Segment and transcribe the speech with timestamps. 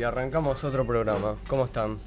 [0.00, 1.34] Y arrancamos otro programa.
[1.46, 1.98] ¿Cómo están?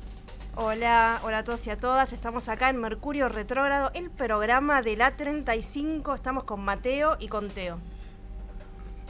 [0.56, 2.12] Hola, hola a todos y a todas.
[2.12, 6.16] Estamos acá en Mercurio Retrógrado, el programa de la 35.
[6.16, 7.78] Estamos con Mateo y con Teo.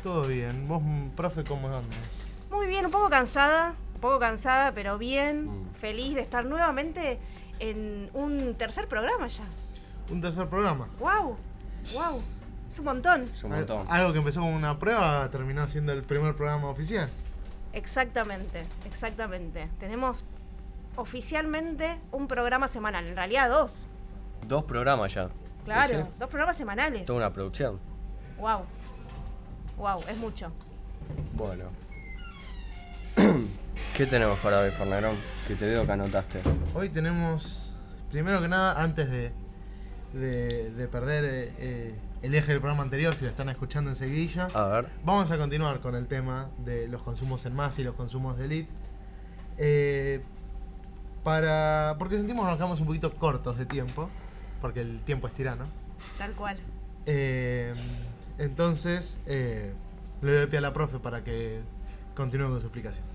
[0.03, 0.67] Todo bien.
[0.67, 0.83] ¿Vos,
[1.15, 2.33] profe, cómo andas?
[2.51, 5.45] Muy bien, un poco cansada, un poco cansada, pero bien.
[5.45, 5.75] Mm.
[5.75, 7.19] Feliz de estar nuevamente
[7.59, 9.45] en un tercer programa ya.
[10.09, 10.89] Un tercer programa.
[10.99, 11.37] ¡Wow!
[11.93, 12.21] ¡Wow!
[12.69, 13.29] Es un montón.
[13.33, 13.87] Es un montón.
[13.89, 17.09] Algo que empezó como una prueba terminó siendo el primer programa oficial.
[17.73, 19.67] Exactamente, exactamente.
[19.79, 20.25] Tenemos
[20.95, 23.87] oficialmente un programa semanal, en realidad dos.
[24.47, 25.29] Dos programas ya.
[25.65, 26.09] Claro, ¿Sí?
[26.19, 27.05] dos programas semanales.
[27.05, 27.79] Toda una producción.
[28.37, 28.61] Wow.
[29.77, 30.51] Wow, es mucho.
[31.33, 31.65] Bueno.
[33.95, 35.15] ¿Qué tenemos para hoy, Fornerón?
[35.47, 36.41] Que te veo que anotaste.
[36.73, 37.71] Hoy tenemos,
[38.11, 39.31] primero que nada, antes de,
[40.13, 44.47] de, de perder eh, eh, el eje del programa anterior, si lo están escuchando enseguida,
[44.53, 44.89] A ver.
[45.03, 48.45] vamos a continuar con el tema de los consumos en masa y los consumos de
[48.45, 48.71] elite.
[49.57, 50.23] Eh,
[51.23, 54.09] para, porque sentimos que nos quedamos un poquito cortos de tiempo,
[54.61, 55.65] porque el tiempo es tirano.
[56.17, 56.57] Tal cual.
[57.05, 57.73] Eh,
[58.37, 59.73] entonces, eh,
[60.21, 61.59] le doy el pie a la profe para que
[62.15, 63.05] continúe con su explicación.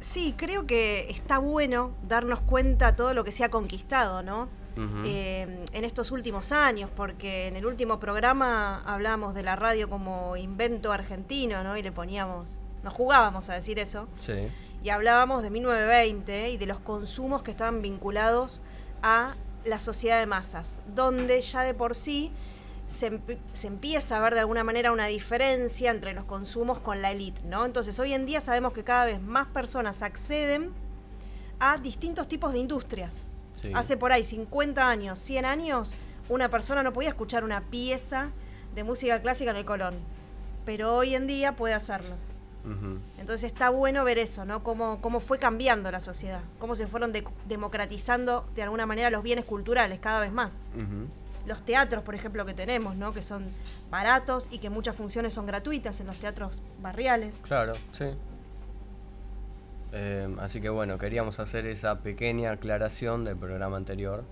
[0.00, 4.48] Sí, creo que está bueno darnos cuenta todo lo que se ha conquistado, ¿no?
[5.04, 10.36] Eh, en estos últimos años, porque en el último programa hablábamos de la radio como
[10.36, 11.76] invento argentino, ¿no?
[11.76, 14.48] Y le poníamos, nos jugábamos a decir eso, Sí.
[14.84, 18.62] y hablábamos de 1920 y de los consumos que estaban vinculados
[19.02, 19.34] a
[19.64, 22.30] la sociedad de masas, donde ya de por sí
[22.86, 23.20] se,
[23.52, 27.42] se empieza a ver de alguna manera una diferencia entre los consumos con la élite,
[27.44, 27.66] ¿no?
[27.66, 30.70] Entonces hoy en día sabemos que cada vez más personas acceden
[31.60, 33.26] a distintos tipos de industrias.
[33.60, 33.70] Sí.
[33.74, 35.94] Hace por ahí 50 años, 100 años,
[36.28, 38.30] una persona no podía escuchar una pieza
[38.74, 39.94] de música clásica en el Colón,
[40.64, 42.14] pero hoy en día puede hacerlo.
[43.18, 44.62] Entonces está bueno ver eso, ¿no?
[44.62, 49.22] Cómo, cómo fue cambiando la sociedad, cómo se fueron de- democratizando de alguna manera los
[49.22, 50.52] bienes culturales cada vez más.
[51.46, 53.12] Los teatros, por ejemplo, que tenemos, ¿no?
[53.14, 53.46] Que son
[53.90, 57.38] baratos y que muchas funciones son gratuitas en los teatros barriales.
[57.42, 58.04] Claro, sí.
[59.92, 64.24] Eh, así que bueno, queríamos hacer esa pequeña aclaración del programa anterior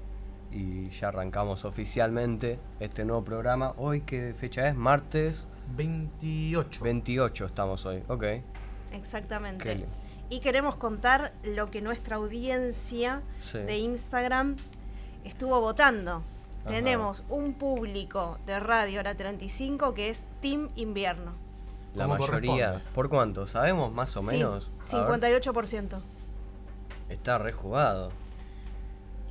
[0.52, 3.72] y ya arrancamos oficialmente este nuevo programa.
[3.78, 4.74] Hoy, ¿qué fecha es?
[4.76, 5.46] Martes
[5.76, 6.84] 28.
[6.84, 8.24] 28 estamos hoy, ok.
[8.92, 9.64] Exactamente.
[9.64, 9.84] Qué
[10.28, 13.58] Y queremos contar lo que nuestra audiencia Sí.
[13.58, 14.56] de Instagram
[15.24, 16.22] estuvo votando.
[16.62, 16.70] Ajá.
[16.74, 21.32] Tenemos un público de Radio Hora 35 que es Team Invierno.
[21.96, 22.82] La mayoría.
[22.94, 23.46] ¿por cuánto?
[23.46, 24.70] ¿Sabemos más o Sí, menos?
[24.92, 25.20] A ver.
[25.20, 26.00] 58%.
[27.08, 28.10] Está rejugado.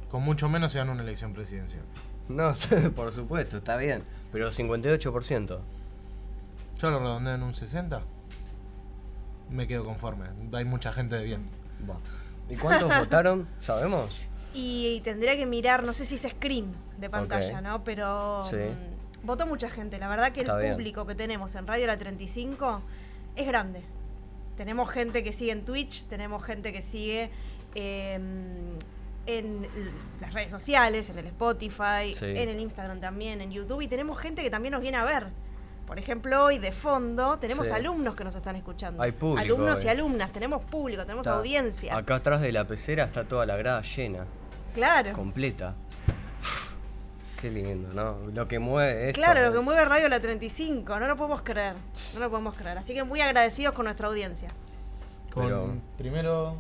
[0.10, 1.84] Con mucho menos se gana una elección presidencial.
[2.30, 4.04] No, sé, por supuesto, está bien.
[4.32, 5.60] Pero 58%.
[6.80, 8.02] Yo lo redondeo en un 60.
[9.50, 10.26] Me quedo conforme.
[10.54, 11.48] Hay mucha gente de bien.
[11.86, 11.98] Buah.
[12.50, 13.48] ¿Y cuántos votaron?
[13.60, 14.20] ¿Sabemos?
[14.54, 17.62] Y tendría que mirar, no sé si es screen de pantalla.
[17.62, 17.84] ¿no?
[17.84, 18.56] Pero Sí.
[18.56, 18.95] mm,
[19.26, 19.98] votó mucha gente.
[20.00, 20.74] La verdad que Está el bien.
[20.74, 22.82] público que tenemos en Radio La 35
[23.36, 23.82] es grande.
[24.58, 27.30] Tenemos gente que sigue en Twitch, tenemos gente que sigue
[27.76, 28.18] eh,
[29.26, 29.68] en
[30.22, 32.26] las redes sociales, en el Spotify, Sí.
[32.26, 33.82] en el Instagram también, en YouTube.
[33.82, 35.28] Y tenemos gente que también nos viene a ver.
[35.88, 37.74] Por ejemplo, hoy de fondo tenemos Sí.
[37.74, 39.04] alumnos que nos están escuchando.
[39.04, 41.96] Hay público Alumnos y alumnas, tenemos público, tenemos Está- audiencia.
[41.98, 44.26] Acá atrás de la pecera está toda la grada llena,
[44.74, 45.14] Claro.
[45.14, 45.76] completa.
[47.40, 48.18] Qué lindo, ¿no?
[48.32, 49.20] Lo que mueve esto.
[49.22, 51.76] Claro, lo que mueve Radio La 35, no lo podemos creer,
[52.14, 52.78] no lo podemos creer.
[52.78, 54.50] Así que muy agradecidos con nuestra audiencia.
[55.34, 56.56] Con Pero- primero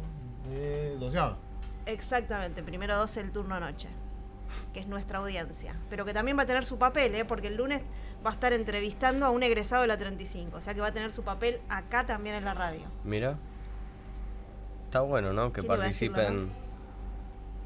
[0.49, 1.37] de doceavo.
[1.85, 3.87] Exactamente, primero 12 el turno noche,
[4.73, 5.75] que es nuestra audiencia.
[5.89, 7.25] Pero que también va a tener su papel, ¿eh?
[7.25, 7.83] porque el lunes
[8.25, 10.91] va a estar entrevistando a un egresado de la 35, o sea que va a
[10.91, 12.81] tener su papel acá también en la radio.
[13.03, 13.37] Mira.
[14.85, 15.51] Está bueno, ¿no?
[15.51, 16.51] Que ¿Quién iba a decirlo, participen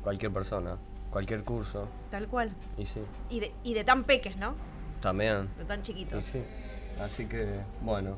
[0.04, 0.78] cualquier persona,
[1.12, 1.88] cualquier curso.
[2.12, 2.52] Tal cual.
[2.78, 4.56] Y sí, Y de, y de tan peques, ¿no?
[5.02, 5.50] también.
[5.58, 6.26] De tan Y chiquitos.
[6.26, 6.44] sí.
[7.02, 8.18] Así que, bueno.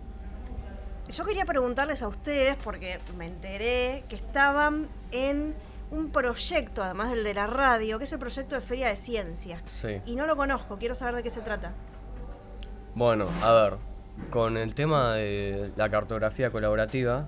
[1.10, 5.54] Yo quería preguntarles a ustedes, porque me enteré que estaban en
[5.92, 9.62] un proyecto, además del de la radio, que es el proyecto de Feria de Ciencias.
[9.68, 10.02] Sí.
[10.06, 11.74] Y no lo conozco, quiero saber de qué se trata.
[12.96, 13.74] Bueno, a ver,
[14.32, 17.28] con el tema de la cartografía colaborativa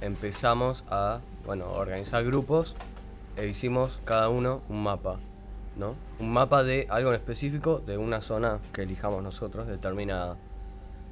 [0.00, 2.74] empezamos a, bueno, organizar grupos
[3.36, 5.18] e hicimos cada uno un mapa,
[5.76, 5.94] ¿no?
[6.18, 10.36] Un mapa de algo en específico de una zona que elijamos nosotros determinada.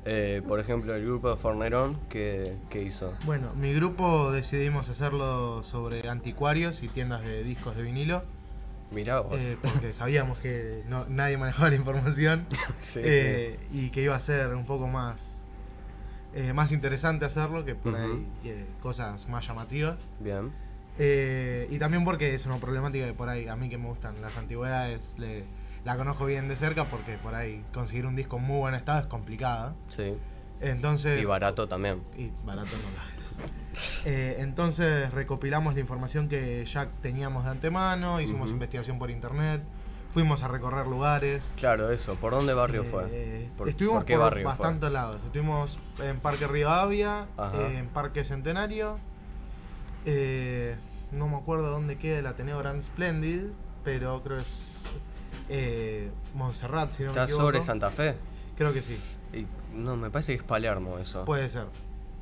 [0.04, 3.12] Eh, por ejemplo, el grupo de Fornerón, ¿qué, qué hizo?
[3.26, 8.22] Bueno, mi grupo decidimos hacerlo sobre anticuarios y tiendas de discos de vinilo.
[8.90, 9.34] Mirá vos.
[9.38, 12.46] eh, porque sabíamos que no- nadie manejaba la información
[12.78, 15.42] Sí, eh, y que iba a ser un poco más
[16.34, 18.02] eh, más interesante hacerlo que por Ujú.
[18.02, 19.96] ahí eh, cosas más llamativas.
[20.20, 20.52] Bien.
[20.98, 24.20] Eh, y también porque es una problemática que por ahí, a mí que me gustan
[24.20, 25.44] las antigüedades, le-
[25.84, 29.00] la conozco bien de cerca porque por ahí conseguir un disco en muy buen estado
[29.00, 29.74] es complicado.
[29.88, 30.14] Sí.
[30.60, 32.02] Entonces, Y barato también.
[32.16, 34.04] y barato no lo es.
[34.06, 38.54] Eh, entonces recopilamos la información que ya teníamos de antemano, hicimos Ujú.
[38.54, 39.62] investigación por internet,
[40.10, 41.42] fuimos a recorrer lugares.
[41.56, 42.16] Claro, eso.
[42.16, 43.04] ¿Por dónde barrio fue?
[43.12, 45.20] Eh, ¿Por, estuvimos por qué por barrio bastantes lados.
[45.24, 48.98] Estuvimos en Parque Rivadavia, eh, en Parque Centenario.
[50.10, 50.76] Eh,
[51.12, 53.42] no me acuerdo dónde queda el Ateneo Grand Splendid,
[53.84, 55.00] pero creo es
[55.50, 57.14] eh, Montserrat, si no fue?
[57.14, 57.44] me ¿Está equivoco.
[57.44, 58.14] sobre Santa Fe?
[58.56, 58.98] Creo que sí,
[59.32, 59.46] Y,
[59.76, 61.24] no, me parece que es Palermo eso.
[61.24, 61.66] puede ser.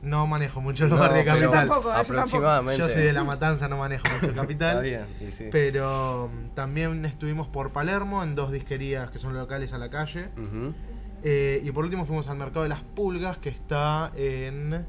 [0.03, 1.69] No manejo mucho No, barrios de capital.
[1.69, 2.79] tampoco, yo aproximadamente.
[2.79, 4.83] Yo soy de La Matanza, no manejo mucho Está capital.
[4.83, 5.49] bien, y sí.
[5.51, 10.29] Pero mm, también estuvimos por Palermo en dos disquerías que son locales a la calle.
[11.23, 14.87] Eh, y por último fuimos al mercado de las pulgas, que está en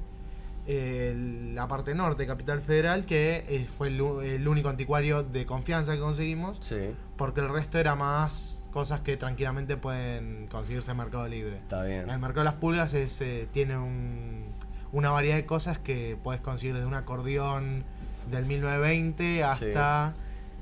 [0.67, 1.13] eh,
[1.53, 5.99] la parte norte de Capital Federal, que eh, fue el, único anticuario de confianza que
[5.99, 11.57] conseguimos, Sí, porque el resto era más cosas que tranquilamente pueden conseguirse en Mercado Libre.
[11.57, 12.09] está bien.
[12.09, 14.45] El mercado de las pulgas es, eh, tiene un-
[14.91, 17.83] una variedad de cosas que puedes conseguir desde un acordeón
[18.29, 20.13] del 1920 hasta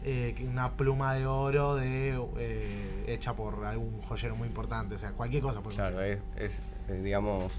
[0.07, 4.93] eh, que una pluma de oro de, eh, hecha por algún joyero muy importante.
[4.93, 6.21] O sea, cualquier cosa puedes Claro, conseguir.
[6.37, 6.59] es, es,
[6.89, 7.51] eh, digamos,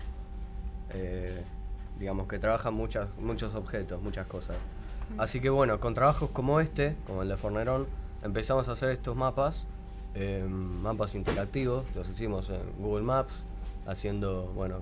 [0.91, 1.43] eh,
[1.99, 4.57] digamos que trabajan muchas, muchos objetos, muchas cosas.
[5.19, 7.87] Así que bueno, con trabajos como este, como el de Fornerón,
[8.23, 9.65] empezamos a hacer estos mapas,
[10.15, 13.33] eh, mapas interactivos, los hicimos en Google Maps,
[13.87, 14.81] haciendo, bueno,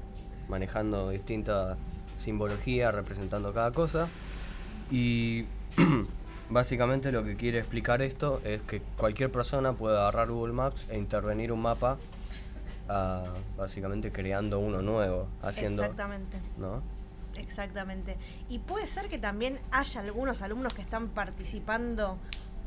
[0.48, 1.76] manejando distinta
[2.18, 4.08] simbología, representando cada cosa.
[4.90, 5.46] Y
[6.50, 10.98] básicamente lo que quiere explicar esto es que cualquier persona puede agarrar Google Maps e
[10.98, 11.98] intervenir un mapa,
[12.88, 13.24] ah,
[13.56, 16.38] básicamente creando uno nuevo, haciendo, Exactamente.
[16.58, 16.82] ¿no?
[17.36, 18.16] Exactamente.
[18.48, 22.18] Y puede ser que también haya algunos alumnos que están participando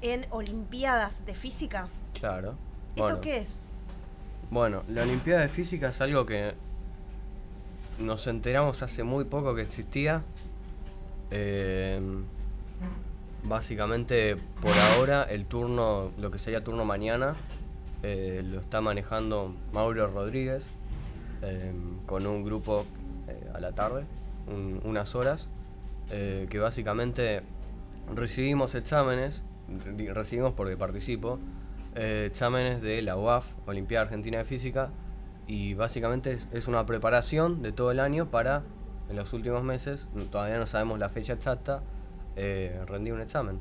[0.01, 1.87] en Olimpiadas de Física.
[2.19, 2.55] Claro.
[2.95, 3.63] ¿Eso Bueno, qué es?
[4.49, 6.53] Bueno, la Olimpiada de Física es algo que
[7.99, 10.23] nos enteramos hace muy poco que existía.
[11.31, 11.99] Eh,
[13.43, 17.35] básicamente, por ahora, el turno, lo que sería turno mañana,
[18.03, 20.65] eh, lo está manejando Mauro Rodríguez
[21.41, 21.73] eh,
[22.05, 22.85] con un grupo
[23.53, 24.05] a la tarde,
[24.47, 25.47] un- unas horas,
[26.09, 27.41] eh, que básicamente
[28.15, 29.41] recibimos exámenes,
[30.13, 31.39] recibimos porque participo,
[31.95, 34.89] eh, exámenes de la UAF, Olimpiada Argentina de Física,
[35.47, 38.63] y básicamente es, es una preparación de todo el año para,
[39.09, 41.81] en los últimos meses, todavía no sabemos la fecha exacta,
[42.35, 43.59] eh, rendir un examen.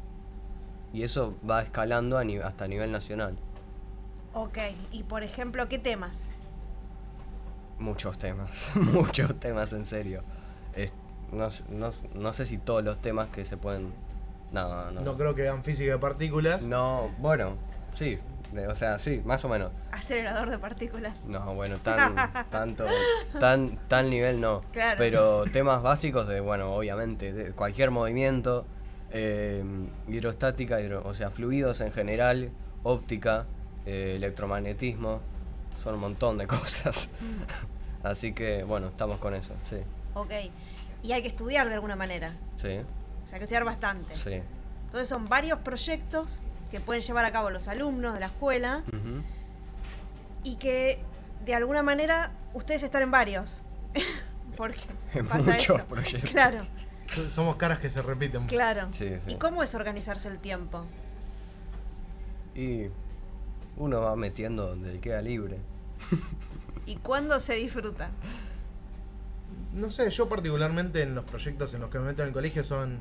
[0.93, 3.37] Y eso va escalando a ni- hasta a nivel nacional.
[4.35, 4.59] Ok.
[4.93, 6.33] Y por ejemplo, ¿qué temas?
[7.79, 10.23] Muchos temas, muchos temas en serio.
[10.77, 10.93] Es-
[11.33, 13.93] no, no no sé si todos los temas que se pueden...
[14.53, 15.01] No, no.
[15.01, 16.63] No creo que hagan física de partículas.
[16.63, 17.57] No, bueno,
[17.95, 18.19] sí,
[18.53, 19.73] de- o sea, sí, más o menos.
[19.91, 21.25] Acelerador de partículas.
[21.27, 22.15] No, bueno, tan,
[22.51, 22.85] tanto,
[23.41, 24.63] tan, tal nivel no.
[24.73, 24.97] Claro.
[24.99, 28.65] Pero temas básicos de, bueno, obviamente, de cualquier movimiento,
[29.11, 29.65] eh,
[30.07, 32.51] hidrostática, hidro- o sea, fluidos en general,
[32.85, 33.47] óptica,
[33.85, 35.21] eh, electromagnetismo,
[35.83, 37.09] son un montón de cosas.
[38.05, 39.79] Así que, bueno, estamos con eso, sí,
[40.15, 40.31] Ok.
[41.07, 42.33] Y hay que estudiar de alguna manera.
[42.57, 42.79] sí,
[43.25, 44.17] O sea, hay que estudiar bastante.
[44.17, 44.41] sí.
[44.87, 49.23] Entonces son varios proyectos que pueden llevar a cabo los alumnos de la escuela Ujú.
[50.45, 50.99] y que
[51.45, 53.63] de alguna manera ustedes están en varios.
[54.57, 54.81] Porque
[55.15, 55.87] En pasa muchos eso.
[55.87, 56.31] proyectos.
[56.31, 56.61] Claro,
[57.09, 58.47] So- Somos caras que se repiten.
[58.47, 58.89] claro.
[58.93, 59.33] Sí, sí.
[59.33, 60.85] ¿Y cómo es organizarse el tiempo?
[62.55, 62.87] Y
[63.77, 65.59] uno va metiendo donde le queda libre.
[66.87, 68.09] ¿Y cuándo se disfruta?
[69.75, 72.65] No sé, yo particularmente en los proyectos en los que me meto en el colegio
[72.65, 72.99] son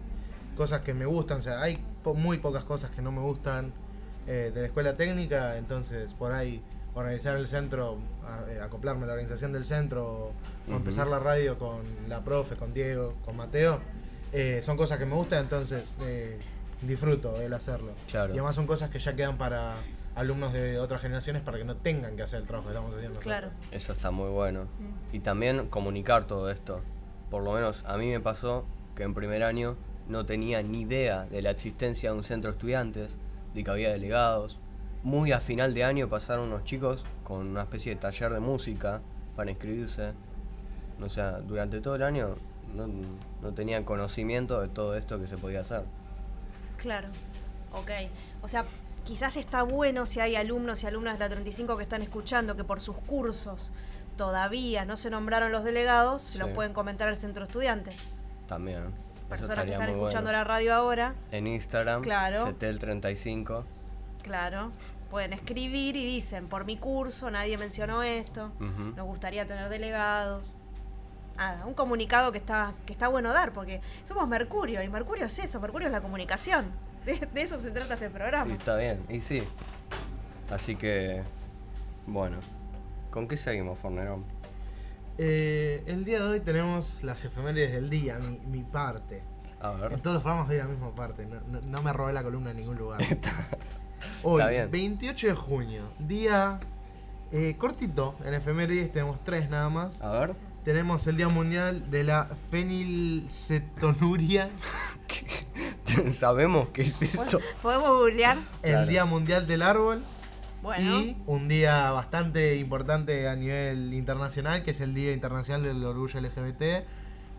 [0.58, 1.38] cosas que me gustan.
[1.40, 3.72] O sea, hay po- muy pocas cosas que no me gustan
[4.28, 5.58] eh, de la escuela técnica.
[5.58, 6.62] Entonces, por ahí,
[6.94, 10.32] organizar el centro, a- eh, acoplarme a la organización del centro
[10.70, 13.80] o empezar la radio con la profe, con Diego, con Mateo,
[14.34, 15.40] eh, son cosas que me gustan.
[15.44, 15.84] Entonces,
[16.82, 17.94] disfruto el hacerlo.
[18.10, 18.34] Claro.
[18.34, 19.76] Y además son cosas que ya quedan para
[20.16, 23.20] alumnos de otras generaciones para que no tengan que hacer el trabajo que estamos haciendo
[23.20, 23.40] nosotros.
[23.40, 23.50] Claro.
[23.72, 24.66] Eso está muy bueno.
[25.12, 26.82] Y también comunicar todo esto.
[27.30, 29.76] Por lo menos a mí me pasó que en primer año
[30.08, 33.18] no tenía ni idea de la existencia de un centro de estudiantes,
[33.54, 34.60] de que había delegados.
[35.04, 39.02] Muy a final de año pasaron unos chicos con una especie de taller de música
[39.36, 40.14] para inscribirse.
[41.02, 42.36] O sea, durante todo el año
[42.74, 42.88] no,
[43.42, 45.84] no tenían conocimiento de todo esto que se podía hacer.
[46.78, 47.10] Claro.
[47.74, 47.92] Ok.
[48.42, 48.64] O sea,
[49.06, 52.64] quizás está bueno si hay alumnos y alumnas de la 35 que están escuchando que
[52.64, 53.72] por sus cursos
[54.18, 57.92] todavía no se nombraron los delegados, se lo pueden comentar al centro estudiante.
[58.48, 58.84] También.
[59.30, 60.38] Personas que están escuchando bueno.
[60.40, 62.46] la radio ahora, En Instagram, Claro.
[62.48, 63.64] Cetel35.
[64.22, 64.72] claro,
[65.10, 70.54] pueden escribir y dicen, por mi curso nadie mencionó esto, nos gustaría tener delegados.
[71.38, 75.38] Nada, un comunicado que está, que está bueno dar, porque somos Mercurio, y Mercurio es
[75.40, 76.66] eso, Mercurio es la comunicación.
[77.06, 78.54] De, de eso se trata este Y programa.
[78.54, 79.44] está bien, y sí.
[80.50, 81.22] Así que,
[82.08, 82.38] bueno.
[83.12, 84.24] ¿Con qué seguimos, Fornerón?
[85.18, 89.22] Eh, el día de hoy tenemos las efemérides del día, mi, mi parte.
[89.62, 89.94] A ver.
[89.94, 92.52] En todos los programas doy la misma parte, no, no- no me robé la columna
[92.52, 93.02] en ningún lugar.
[94.24, 94.70] Hoy, Está bien.
[94.72, 96.60] 28 de junio, día
[97.32, 100.02] eh, cortito en efemérides, tenemos tres nada más.
[100.02, 100.36] A ver.
[100.66, 104.50] Tenemos el Día Mundial de la Fenilcetonuria,
[106.12, 107.40] Sabemos qué es eso.
[107.62, 108.38] ¿Podemos googlear?
[108.64, 108.88] el Claro.
[108.88, 110.02] Día Mundial del Árbol
[110.64, 115.84] Bueno, y un día bastante importante a nivel internacional, que es el Día Internacional del
[115.84, 116.62] Orgullo LGBT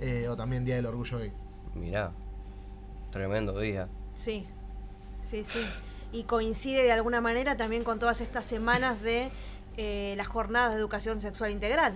[0.00, 1.32] eh, o también Día del Orgullo Gay.
[1.74, 2.12] Mirá.
[3.10, 3.88] Tremendo día.
[4.14, 4.46] sí,
[5.20, 5.66] sí, sí.
[6.12, 9.30] Y coincide de alguna manera también con todas estas semanas de
[9.76, 11.94] eh, las jornadas de educación sexual integral.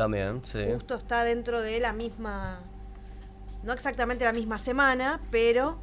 [0.00, 0.64] También, sí.
[0.72, 2.60] Justo está dentro de la misma,
[3.62, 5.76] no exactamente la misma semana, pero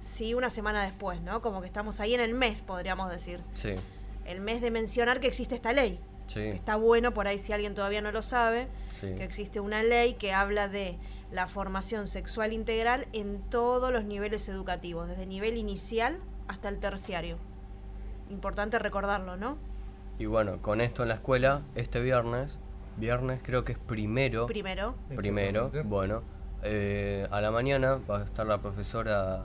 [0.00, 1.40] sí una semana después, ¿no?
[1.40, 3.40] Como que estamos ahí en el mes, podríamos decir.
[3.54, 3.70] Sí,
[4.26, 5.98] El mes de mencionar que existe esta ley.
[6.26, 6.40] sí.
[6.40, 9.14] Está bueno, por ahí si alguien todavía no lo sabe, Sí.
[9.16, 10.98] que existe una ley que habla de
[11.30, 17.38] la formación sexual integral en todos los niveles educativos, desde nivel inicial hasta el terciario.
[18.28, 19.56] Importante recordarlo, ¿no?
[20.18, 22.58] Y bueno, con esto en la escuela, este viernes,
[22.96, 26.22] viernes creo que es primero, Primero, primero, bueno,
[26.62, 29.44] eh, a la mañana va a estar la profesora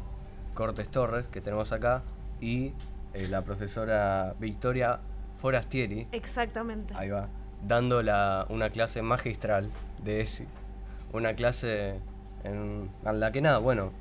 [0.53, 2.03] Cortes Torres, que tenemos acá,
[2.41, 2.73] y
[3.13, 4.99] eh, la profesora Victoria
[5.35, 6.93] Forastieri, exactamente.
[6.95, 7.27] ahí va,
[7.65, 9.69] dando la, una clase magistral
[10.03, 10.47] de ESI.
[11.13, 11.99] Una clase
[12.43, 13.91] en, en la que nada, bueno,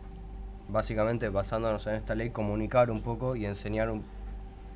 [0.68, 4.02] básicamente basándonos en esta ley, comunicar un poco y enseñar un,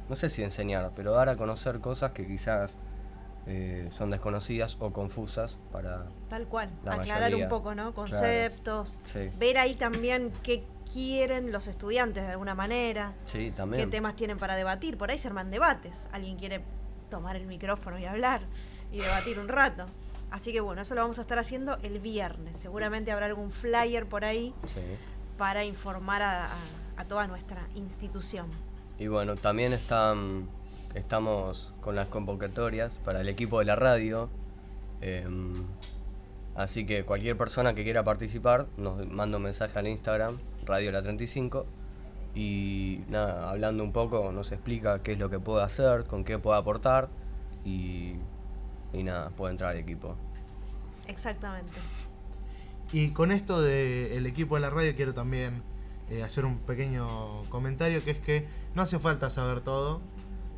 [0.08, 2.74] no sé si enseñar, pero dar a conocer cosas que quizás
[3.46, 6.06] eh, son desconocidas o confusas para...
[6.28, 6.70] Tal cual.
[6.84, 7.44] La Aclarar mayoría.
[7.46, 7.92] un poco, ¿no?
[7.92, 7.94] Claro.
[7.94, 8.98] Conceptos.
[9.06, 13.14] Sí, Ver ahí también qué quieren los estudiantes de alguna manera.
[13.24, 14.96] sí, qué temas tienen para debatir.
[14.98, 16.08] Por ahí se arman debates.
[16.12, 16.62] Alguien quiere
[17.10, 18.40] tomar el micrófono y hablar
[18.92, 19.86] y debatir un rato.
[20.30, 22.56] Así que bueno, eso lo vamos a estar haciendo el viernes.
[22.58, 24.80] Seguramente habrá algún flyer por ahí Sí.
[25.38, 26.50] para informar a, a-
[26.96, 28.46] a toda nuestra institución.
[28.98, 30.48] Y bueno, también están,
[30.94, 34.28] estamos con las convocatorias para el equipo de la radio.
[35.00, 35.64] em,
[36.54, 41.02] así que cualquier persona que quiera participar nos manda un mensaje al Instagram, Radio La
[41.02, 41.66] 35.
[42.34, 46.38] Y nada, hablando un poco, nos explica qué es lo que puede hacer, con qué
[46.38, 47.08] puede aportar.
[47.64, 48.14] Y,
[48.92, 50.16] y nada, puede entrar al equipo.
[51.08, 51.72] Exactamente.
[52.92, 55.62] Y con esto del equipo de la radio quiero también
[56.10, 60.00] eh, hacer un pequeño comentario que es que no hace falta saber todo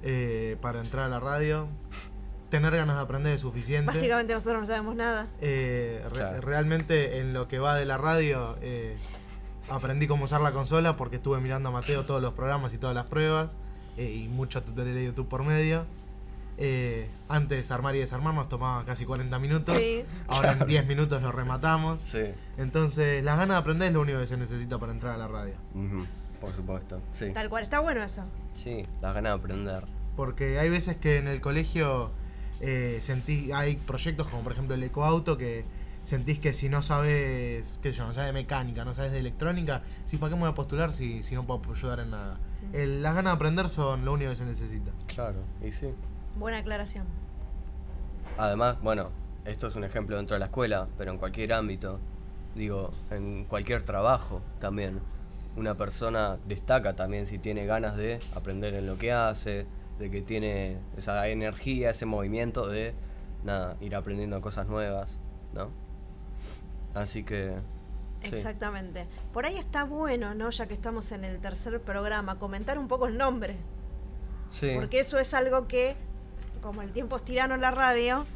[0.02, 1.68] eh, para entrar a la radio.
[2.50, 3.87] Tener ganas de aprender es suficiente.
[3.90, 5.26] Básicamente nosotros no sabemos nada.
[5.40, 6.40] Eh, re- Claro.
[6.42, 8.94] Realmente en lo que va de la radio eh,
[9.71, 12.94] aprendí cómo usar la consola porque estuve mirando a Mateo todos los programas y todas
[12.94, 13.49] las pruebas
[13.97, 15.87] eh, y muchos tutoriales de YouTube por medio.
[16.59, 19.75] Eh, antes armar y desarmar nos tomaba casi 40 minutos.
[19.78, 20.04] Sí.
[20.28, 22.02] Ahora en 10 minutos lo rematamos.
[22.02, 22.21] Sí,
[22.59, 25.28] Entonces, las ganas de aprender es lo único que se necesita para entrar a la
[25.28, 25.54] radio.
[26.43, 27.01] Por supuesto.
[27.15, 27.63] Sí, Tal cual.
[27.63, 28.25] Está bueno eso.
[28.55, 29.85] sí, las ganas de aprender.
[30.17, 32.11] Porque hay veces que en el colegio
[32.61, 35.65] eh, sentí, hay proyectos como por ejemplo el ecoauto que
[36.05, 39.21] sentís que si no sabes, qué sé yo, no sabes de mecánica, no sabes de
[39.21, 42.39] electrónica, sí, ¿para qué me voy a postular si, si no puedo ayudar en nada?
[42.73, 44.91] El- las ganas de aprender son lo único que se necesita.
[45.07, 45.89] Claro, y sí.
[46.37, 47.07] Buena aclaración.
[48.37, 49.11] Además, bueno,
[49.45, 51.99] esto es un ejemplo dentro de la escuela, pero en cualquier ámbito,
[52.55, 55.01] digo, en cualquier trabajo también.
[55.56, 59.66] Una persona destaca también si tiene ganas de aprender en lo que hace,
[59.99, 62.94] de que tiene esa energía, ese movimiento de,
[63.44, 65.11] nada, ir aprendiendo cosas nuevas,
[65.52, 65.71] ¿no?
[66.94, 67.54] Así que...
[68.23, 68.35] sí.
[68.35, 69.06] Exactamente.
[69.32, 70.50] Por ahí está bueno, ¿no?
[70.50, 73.56] Ya que estamos en el tercer programa, comentar un poco el nombre.
[74.50, 75.97] Sí, Porque eso es algo que,
[76.62, 78.26] como el tiempo es tirano en la radio,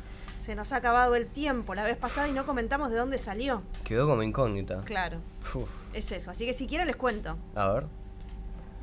[0.46, 3.62] se nos ha acabado el tiempo la vez pasada y no comentamos de dónde salió.
[3.82, 4.82] quedó como incógnita.
[4.82, 5.18] Claro,
[5.52, 6.30] Uf, es eso.
[6.30, 7.36] Así que si quieren les cuento.
[7.56, 7.86] a ver.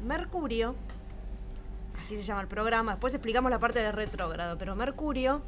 [0.05, 0.75] Mercurio,
[2.01, 5.41] así se llama el programa, después explicamos la parte de retrógrado, pero Mercurio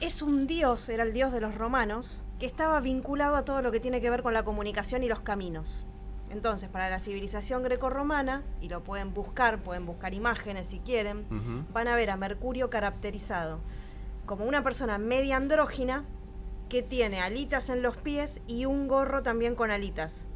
[0.00, 3.70] es un dios, era el dios de los romanos, que estaba vinculado a todo lo
[3.70, 5.86] que tiene que ver con la comunicación y los caminos.
[6.28, 11.24] Entonces, para la civilización grecorromana, y lo pueden buscar, pueden buscar imágenes si quieren,
[11.72, 13.60] van a ver a Mercurio caracterizado
[14.26, 16.04] como una persona media andrógina
[16.68, 20.26] que tiene alitas en los pies y un gorro también con alitas.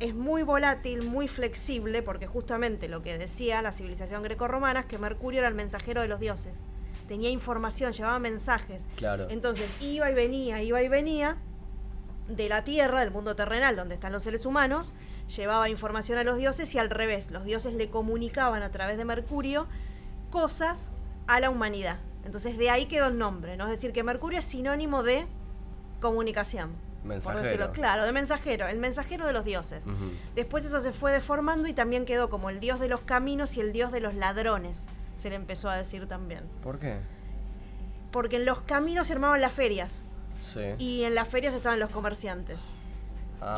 [0.00, 4.98] Es muy volátil, muy flexible, porque justamente lo que decía la civilización grecorromana es que
[4.98, 6.62] Mercurio era el mensajero de los dioses.
[7.08, 8.86] Tenía información, llevaba mensajes.
[8.96, 9.28] Claro.
[9.30, 11.38] Entonces iba y venía, iba y venía
[12.28, 14.92] de la Tierra, del mundo terrenal, donde están los seres humanos,
[15.34, 19.04] llevaba información a los dioses y al revés, los dioses le comunicaban a través de
[19.04, 19.66] Mercurio
[20.30, 20.90] cosas
[21.26, 21.98] a la humanidad.
[22.24, 23.64] Entonces de ahí quedó el nombre, ¿no?
[23.64, 25.26] Es decir, que Mercurio es sinónimo de
[26.00, 26.70] comunicación.
[27.02, 27.42] Por Mensajero.
[27.42, 29.84] decirlo claro, de mensajero, el mensajero de los dioses.
[30.34, 33.60] Después eso se fue deformando y también quedó como el dios de los caminos y
[33.60, 34.86] el dios de los ladrones,
[35.18, 36.44] se le empezó a decir también.
[36.62, 36.96] ¿Por qué?
[38.10, 40.02] Porque en los caminos se armaban las ferias
[40.42, 40.62] Sí.
[40.78, 42.58] y en las ferias estaban los comerciantes.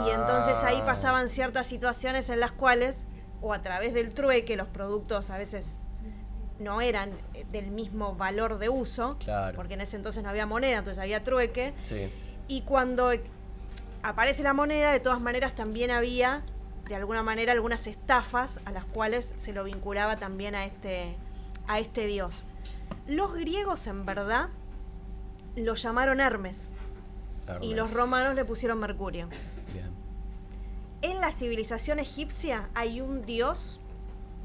[0.04, 0.86] Y entonces ahí Ah.
[0.86, 3.04] pasaban ciertas situaciones en las cuales,
[3.42, 5.78] o a través del trueque, los productos a veces
[6.58, 9.56] no eran eh, del mismo valor de uso, Claro.
[9.56, 11.74] porque en ese entonces no había moneda, entonces había trueque.
[11.82, 12.10] Sí.
[12.48, 13.12] Y cuando
[14.02, 16.42] aparece la moneda, de todas maneras también había,
[16.88, 21.16] de alguna manera, algunas estafas a las cuales se lo vinculaba también a este,
[21.66, 22.44] a este dios.
[23.06, 24.48] Los griegos, en verdad,
[25.56, 26.70] lo llamaron Hermes
[27.60, 29.28] y los romanos le pusieron Mercurio.
[29.72, 29.90] Bien.
[31.02, 33.80] En la civilización egipcia hay un dios,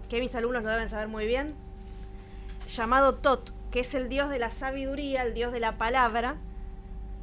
[0.10, 1.56] que mis alumnos lo deben saber muy bien,
[2.76, 6.36] llamado Tot, que es el dios de la sabiduría, el dios de la palabra,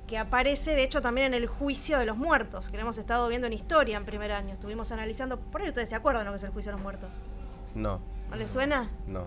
[0.06, 3.28] que aparece de hecho también en el juicio de los muertos, que lo hemos estado
[3.28, 4.54] viendo en historia en primer año.
[4.54, 7.10] Estuvimos analizando, por ahí ustedes se acuerdan lo que es el juicio de los muertos.
[7.74, 8.90] No, ¿No les suena?
[9.06, 9.24] no.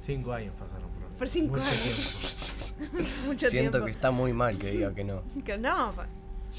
[0.00, 1.08] Cinco años pasaron por.
[1.18, 2.74] Por cinco Mucho años.
[2.78, 3.08] tiempo.
[3.26, 3.84] Mucho Siento tiempo.
[3.84, 5.22] que está muy mal que diga que no.
[5.44, 5.92] Que no,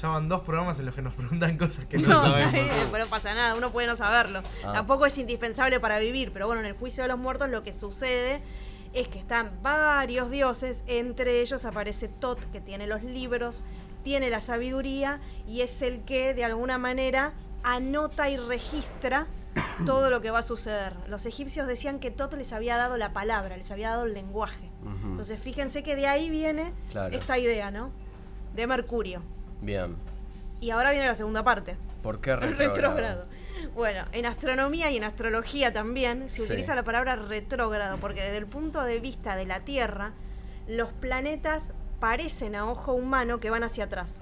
[0.00, 2.70] Ya van dos programas en los que nos preguntan cosas que no, No, sabemos.
[2.92, 4.42] pero no pasa nada, uno puede no saberlo.
[4.64, 4.74] Ah.
[4.74, 7.72] Tampoco es indispensable para vivir, pero bueno, en el juicio de los muertos lo que
[7.72, 8.40] sucede
[8.92, 13.64] es que están varios dioses, entre ellos aparece Tot, que tiene los libros,
[14.02, 19.26] tiene la sabiduría y es el que de alguna manera anota y registra
[19.86, 20.94] todo lo que va a suceder.
[21.08, 24.70] Los egipcios decían que Tot les había dado la palabra, les había dado el lenguaje.
[25.04, 27.14] Entonces fíjense que de ahí viene Claro.
[27.14, 27.90] esta idea, ¿no?
[28.54, 29.22] De Mercurio.
[29.60, 29.96] Bien.
[30.60, 31.76] Y ahora viene la segunda parte.
[32.02, 33.26] ¿Por qué retrógrado?
[33.74, 36.42] Bueno, en astronomía y en astrología también se Sí.
[36.42, 40.12] utiliza la palabra retrógrado porque desde el punto de vista de la Tierra,
[40.68, 44.20] los planetas parecen a ojo humano que van hacia atrás.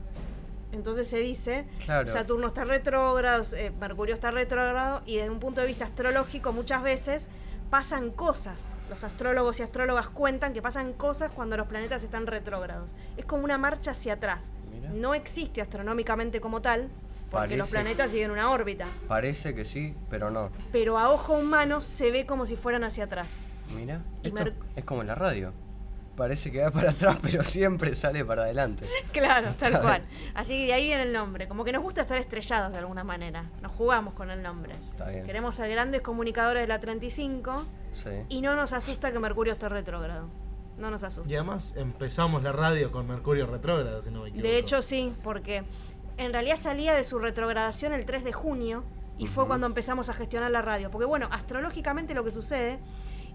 [0.72, 2.06] Entonces se dice, Claro.
[2.06, 6.82] Saturno está retrógrado, eh, Mercurio está retrógrado y desde un punto de vista astrológico muchas
[6.84, 7.26] veces
[7.70, 8.78] pasan cosas.
[8.88, 12.92] Los astrólogos y astrólogas cuentan que pasan cosas cuando los planetas están retrógrados.
[13.16, 14.52] Es como una marcha hacia atrás.
[14.72, 14.90] Mira.
[14.90, 16.88] No existe astronómicamente como tal,
[17.30, 18.86] porque los Parece- planetas siguen una órbita.
[19.08, 20.50] Parece que sí, pero no.
[20.72, 23.28] Pero a ojo humano se ve como si fueran hacia atrás.
[23.74, 25.52] Mira, Y esto Mer- es como en la radio.
[26.16, 28.84] Parece que va para atrás, pero siempre sale para adelante.
[29.12, 30.02] Claro, tal cual.
[30.34, 31.46] Así que de ahí viene el nombre.
[31.48, 33.44] Como que nos gusta estar estrellados de alguna manera.
[33.62, 34.74] Nos jugamos con el nombre.
[34.90, 35.24] Está bien.
[35.24, 37.64] Queremos ser grandes comunicadores de la 35
[37.94, 38.10] Sí.
[38.28, 40.28] y no nos asusta que Mercurio esté retrógrado.
[40.78, 41.30] No nos asusta.
[41.30, 44.48] Y además empezamos la radio con Mercurio retrógrado, si no me equivoco.
[44.48, 45.62] De hecho, sí, porque
[46.20, 48.84] en realidad salía de su retrogradación el 3 de junio
[49.18, 50.90] y fue cuando empezamos a gestionar la radio.
[50.90, 52.78] Porque bueno, astrológicamente lo que sucede,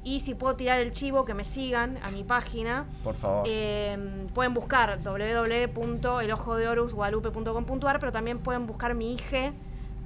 [0.04, 3.46] y si puedo tirar el chivo, que me sigan a mi página, Por favor.
[3.50, 3.98] eh,
[4.36, 9.52] pueden buscar www.elojodehorusguadalupe.com.ar, pero también pueden buscar mi IG,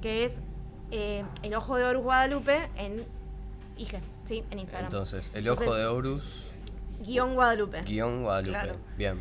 [0.00, 0.40] que es
[0.90, 3.04] eh, El Ojo de Horus Guadalupe en
[3.76, 4.86] IG, sí, en Instagram.
[4.86, 6.46] Entonces, el ojo Entonces, de Horus,
[7.06, 7.82] Guión Guadalupe.
[7.82, 8.50] guion Guadalupe.
[8.50, 8.76] Claro.
[8.96, 9.20] Bien.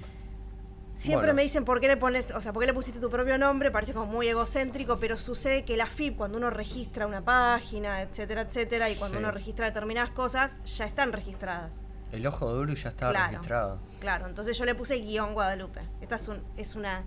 [0.99, 1.35] Siempre Bueno.
[1.35, 3.71] me dicen por qué le pones, o sea, por qué le pusiste tu propio nombre,
[3.71, 8.41] parece como muy egocéntrico, pero sucede que la FIP, cuando uno registra una página, etcétera,
[8.41, 9.23] etcétera, y cuando Sí.
[9.23, 11.79] uno registra determinadas cosas, ya están registradas.
[12.11, 13.31] El ojo Horus ya estaba Claro.
[13.31, 13.79] registrado.
[14.01, 15.79] Claro, entonces yo le puse guion Guadalupe.
[16.01, 17.03] Esta es un, es una,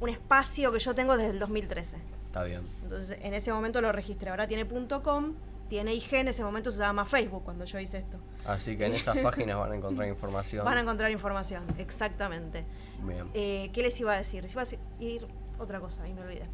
[0.00, 1.98] un espacio que yo tengo desde el 2013.
[2.24, 2.62] Está bien.
[2.82, 4.30] Entonces en ese momento lo registré.
[4.30, 4.66] Ahora tiene
[5.02, 5.34] .com,
[5.68, 8.16] tiene IG, en ese momento se llama Facebook cuando yo hice esto.
[8.46, 10.64] Así que en esas páginas van a encontrar información.
[10.64, 12.64] Van a encontrar información, exactamente.
[13.06, 13.28] Bien.
[13.34, 14.42] Eh, ¿Qué les iba a decir?
[14.42, 15.26] Les iba a decir
[15.58, 16.46] otra cosa y me olvidé.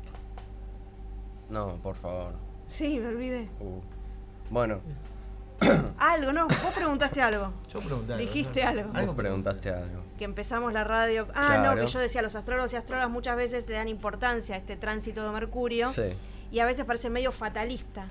[1.49, 2.35] No, por favor.
[2.67, 3.49] Sí, me olvidé.
[3.61, 3.81] Uh.
[4.51, 4.81] Bueno,
[5.99, 7.53] Algo, no, vos preguntaste algo.
[7.73, 8.91] Yo pregunté algo, Dijiste algo.
[9.07, 10.03] vos preguntaste algo.
[10.19, 11.29] Que empezamos la radio.
[11.35, 14.59] Ah, no, que yo decía, los astrólogos y astrólogas muchas veces le dan importancia a
[14.59, 15.91] este tránsito de Mercurio.
[15.93, 16.15] Sí.
[16.51, 18.07] Y a veces parece medio fatalista.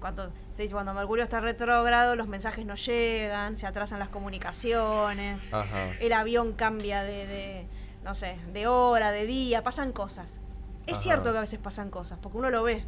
[0.00, 5.42] Cuando se dice cuando Mercurio está retrógrado, los mensajes no llegan, se atrasan las comunicaciones,
[5.52, 5.90] Ajá.
[6.00, 7.66] el avión cambia de, de,
[8.04, 10.40] no sé, de hora, de día, pasan cosas.
[10.86, 11.02] Es Ajá.
[11.02, 12.84] cierto que a veces pasan cosas, porque uno lo ve.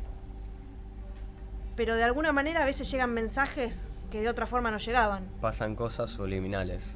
[1.77, 5.25] Pero de alguna manera a veces llegan mensajes que de otra forma no llegaban.
[5.41, 6.89] Pasan cosas subliminales.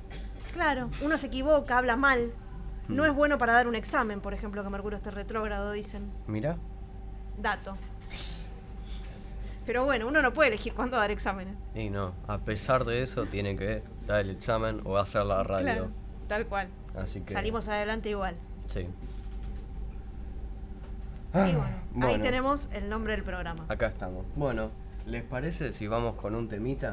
[0.53, 2.33] Claro, uno se equivoca, habla mal.
[2.87, 3.07] No Mm.
[3.07, 6.13] es bueno para dar un examen, por ejemplo, que Mercurio esté retrógrado, dicen.
[6.27, 6.57] Mira,
[7.39, 7.77] Dato.
[9.67, 11.57] Pero bueno, uno no puede elegir cuándo dar exámenes.
[11.75, 15.65] y no, a pesar de eso tiene que dar el examen o hacer la radio.
[15.65, 15.91] Claro,
[16.29, 16.69] tal cual.
[16.97, 18.37] Así que Salimos adelante igual.
[18.67, 18.81] sí.
[18.81, 18.87] y
[21.33, 22.23] bueno, ahí Ah, bueno.
[22.23, 23.65] tenemos el nombre del programa.
[23.69, 24.25] Acá estamos.
[24.37, 24.71] Bueno,
[25.07, 26.93] ¿les parece si vamos con un temita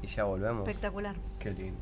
[0.00, 0.66] y ya volvemos?
[0.66, 1.16] Espectacular.
[1.38, 1.78] Qué lindo.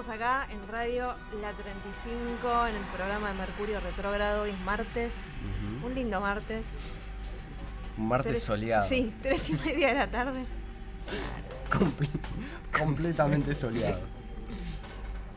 [0.00, 4.42] Estamos acá en Radio La 35, en el programa de Mercurio Retrógrado.
[4.44, 5.12] Hoy es martes,
[5.84, 6.68] un lindo martes.
[7.98, 8.86] Un martes Tres- soleado.
[8.86, 10.44] Sí, tres y media de la tarde.
[11.70, 12.08] Comple-
[12.78, 14.00] completamente soleado.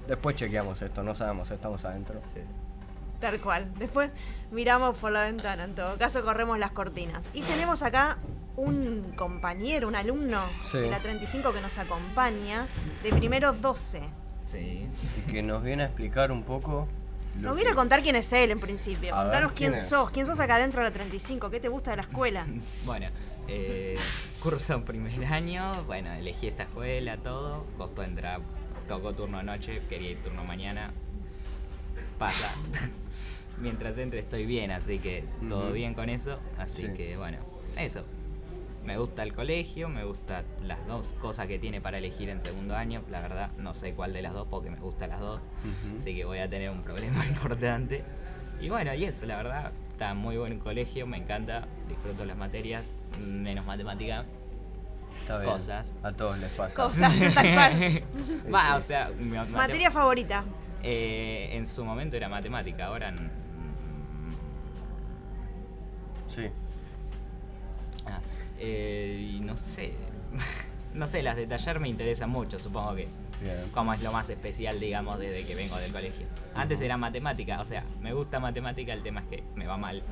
[0.08, 2.22] Después chequeamos esto, no sabemos, estamos adentro.
[3.20, 3.70] Tal cual.
[3.76, 4.12] Después
[4.52, 7.24] miramos por la ventana, en todo caso corremos las cortinas.
[7.34, 8.18] Y tenemos acá
[8.56, 10.78] un compañero, un alumno Sí.
[10.78, 12.68] de la 35 que nos acompaña,
[13.02, 14.02] de primero 12.
[14.54, 14.88] Sí.
[15.28, 16.88] Y que nos viene a explicar un poco.
[17.40, 19.14] lo Nos viene a contar quién es él en principio.
[19.14, 21.92] A ver, Contanos ¿quién sos, quién sos acá dentro de la 35, qué te gusta
[21.92, 22.46] de la escuela.
[22.86, 23.08] Bueno,
[23.48, 23.98] eh,
[24.40, 28.40] curso primer año, bueno, elegí esta escuela, todo, costó entrar,
[28.88, 30.92] tocó turno anoche, quería ir turno mañana,
[32.20, 32.54] pasa.
[33.60, 36.94] Mientras entre estoy bien, así que todo bien con eso, así Sí.
[36.94, 37.38] que bueno,
[37.78, 38.04] eso.
[38.86, 42.76] Me gusta el colegio, me gusta las dos cosas que tiene para elegir en segundo
[42.76, 45.40] año, la verdad no sé cuál de las dos porque me gustan las dos,
[46.00, 48.04] así que voy a tener un problema importante.
[48.60, 52.84] Y bueno, y eso, la verdad, está muy buen colegio, me encanta, disfruto las materias,
[53.26, 54.26] menos matemática,
[55.22, 55.52] Está bien.
[55.54, 55.94] cosas.
[56.04, 56.76] A todos les pasa.
[56.76, 58.04] Cosas, tal cual.
[58.54, 59.12] Va, o sea,
[59.50, 60.44] Materia favorita.
[60.82, 63.14] eh, en su momento era matemática, ahora
[66.28, 66.50] Sí.
[68.64, 69.94] Ah, eh, y no sé,
[70.94, 73.08] no sé, las de taller me interesan mucho, supongo que
[73.42, 73.70] Bien.
[73.74, 76.28] como es lo más especial, digamos, desde que vengo del colegio.
[76.56, 80.04] Antes era matemática, o sea, me gusta matemática, el tema es que me va mal.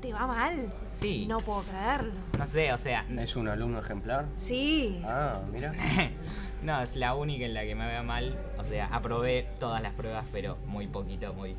[0.00, 0.66] ¿Te va mal?
[0.90, 1.26] Sí.
[1.26, 2.12] No puedo creerlo.
[2.38, 4.26] No sé, o sea, ¿Es un alumno ejemplar?
[4.36, 5.02] Sí.
[5.06, 5.72] Ah, mira.
[6.62, 8.38] no, es la única en la que me va mal.
[8.58, 11.56] O sea, aprobé todas las pruebas, pero muy poquito, muy, eh,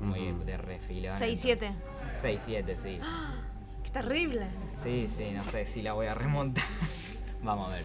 [0.00, 1.12] muy de refilón.
[1.12, 1.72] 6-7.
[2.14, 2.98] 6-7, sí.
[3.92, 4.46] Terrible.
[4.82, 6.64] Sí, sí, no sé si la voy a remontar.
[7.42, 7.84] Vamos a ver.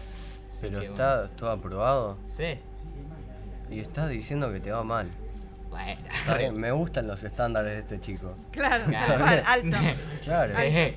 [0.50, 2.18] Así Pero que está todo aprobado.
[2.26, 2.58] Sí.
[3.70, 5.08] y estás diciendo que te va mal.
[5.70, 6.00] Bueno.
[6.12, 8.34] Está bien, me gustan los estándares de este chico.
[8.50, 8.84] Claro,
[9.46, 9.76] alto.
[10.24, 10.54] Claro.
[10.56, 10.96] Sí.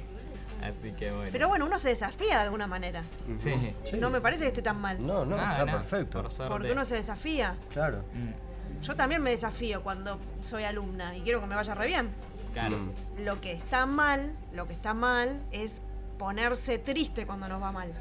[0.64, 1.30] Así que bueno.
[1.32, 3.02] Pero bueno, uno se desafía de alguna manera.
[3.40, 3.54] Sí.
[3.84, 3.98] Sí.
[3.98, 5.06] No me parece que esté tan mal.
[5.06, 6.24] No, no, Nada, está nada, perfecto.
[6.24, 6.48] por.
[6.48, 7.56] Porque uno se desafía.
[7.74, 8.04] Claro.
[8.14, 12.10] Mm, Yo también me desafío cuando soy alumna y quiero que me vaya re bien.
[12.54, 12.78] Claro.
[12.78, 13.24] Mm.
[13.26, 15.82] Lo que está mal, lo que está mal es
[16.18, 17.92] ponerse triste cuando nos va mal.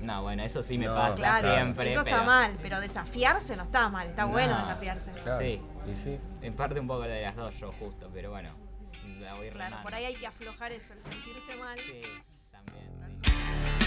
[0.00, 1.90] No, bueno, eso sí me No, pasa Claro, siempre.
[1.90, 4.60] eso está pero mal, pero desafiarse no está mal, está bueno No.
[4.60, 5.10] desafiarse.
[5.22, 5.38] Claro.
[5.38, 5.60] Sí.
[5.90, 6.18] Y sí.
[6.40, 8.50] En parte un poco de las dos yo justo, pero bueno.
[9.20, 9.82] La voy Claro, remando.
[9.82, 11.78] por ahí hay que aflojar eso, el sentirse mal.
[11.78, 12.02] Sí,
[12.50, 13.85] también, sí.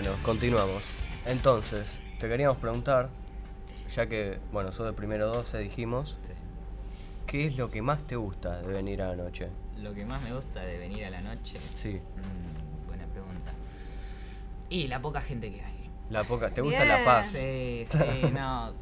[0.00, 0.84] Bueno, continuamos.
[1.26, 3.08] Entonces, te queríamos preguntar,
[3.92, 6.34] ya que, bueno, sos de primero 12, dijimos, Sí.
[7.26, 9.48] ¿qué es lo que más te gusta de venir a la noche?
[9.76, 11.58] Lo que más me gusta de venir a la noche.
[11.74, 13.50] Sí, Mm, buena pregunta.
[14.70, 15.90] Y la poca gente que hay.
[16.10, 17.32] la poca, ¿te gusta la paz?
[17.32, 17.98] Sí, sí,
[18.32, 18.74] no.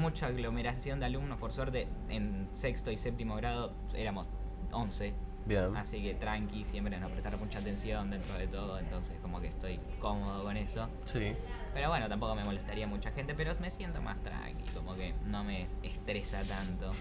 [0.00, 1.86] Mucha aglomeración de alumnos, por suerte.
[2.08, 4.26] En sexto y séptimo grado éramos
[4.72, 5.14] 11.
[5.46, 5.76] Bien.
[5.76, 8.78] Así que tranqui, siempre nos prestaron mucha atención dentro de todo.
[8.78, 10.88] Entonces, como que estoy cómodo con eso.
[11.04, 11.34] Sí,
[11.74, 15.44] Pero bueno, tampoco me molestaría mucha gente, pero me siento más tranqui, como que no
[15.44, 16.96] me estresa tanto los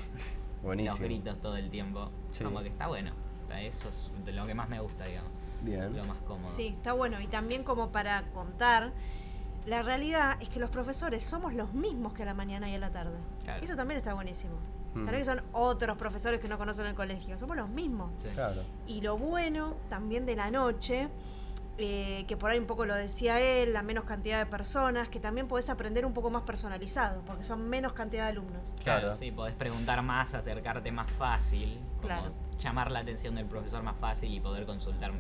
[0.62, 1.06] buenísimo.
[1.06, 2.10] gritos todo el tiempo.
[2.32, 2.44] Sí.
[2.44, 3.12] Como que está bueno.
[3.60, 5.30] Eso es de lo que más me gusta, digamos.
[5.62, 5.96] Bien.
[5.96, 6.50] lo más cómodo.
[6.50, 7.22] Sí, está bueno.
[7.22, 8.92] Y también como para contar,
[9.68, 12.80] la realidad es que los profesores somos los mismos que a la mañana y a
[12.80, 13.16] la tarde.
[13.44, 13.64] Claro.
[13.64, 14.56] Eso también está buenísimo.
[14.96, 15.06] Mm.
[15.06, 18.12] Vez son otros profesores que no conocen el colegio, somos los mismos.
[18.20, 18.30] Sí.
[18.34, 18.62] Claro.
[18.88, 21.10] Y lo bueno también de la noche,
[21.80, 25.20] eh, que por ahí un poco lo decía él, la menos cantidad de personas, que
[25.20, 28.76] también podés aprender un poco más personalizado, porque son menos cantidad de alumnos.
[28.84, 29.12] Claro, Claro.
[29.16, 32.32] sí, podés preguntar más, acercarte más fácil, como Claro.
[32.60, 35.12] llamar la atención del profesor más fácil y poder consultar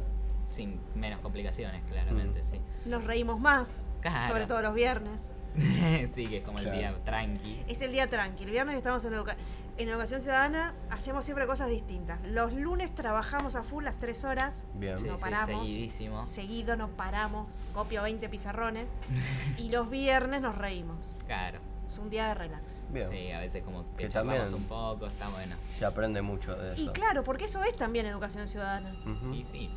[0.51, 2.45] sin menos complicaciones, claramente, Mm.
[2.45, 2.61] sí.
[2.85, 4.27] Nos reímos más, Claro.
[4.27, 5.31] sobre todo los viernes.
[6.13, 7.63] sí, que es como el día tranqui.
[7.67, 8.47] Es el día tranquilo.
[8.47, 9.35] El viernes que estamos en, educa-
[9.77, 12.19] en Educación Ciudadana hacemos siempre cosas distintas.
[12.25, 14.63] Los lunes trabajamos a full las tres horas.
[14.75, 14.95] Bien.
[15.05, 15.67] No sí, paramos.
[15.67, 16.25] seguidísimo.
[16.25, 17.47] Seguido no paramos.
[17.73, 18.85] Copio 20 pizarrones.
[19.57, 21.15] y los viernes nos reímos.
[21.25, 21.59] Claro.
[21.87, 22.85] Es un día de relax.
[22.89, 23.09] Bien.
[23.09, 25.55] Sí, a veces como que, Que charlamos un poco, está bueno.
[25.71, 26.93] Se aprende mucho de Y eso.
[26.93, 28.95] claro, porque eso es también educación ciudadana.
[29.33, 29.69] Y sí.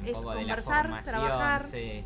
[0.00, 1.62] Un Es poco de la conversar, trabajar.
[1.62, 2.04] sí,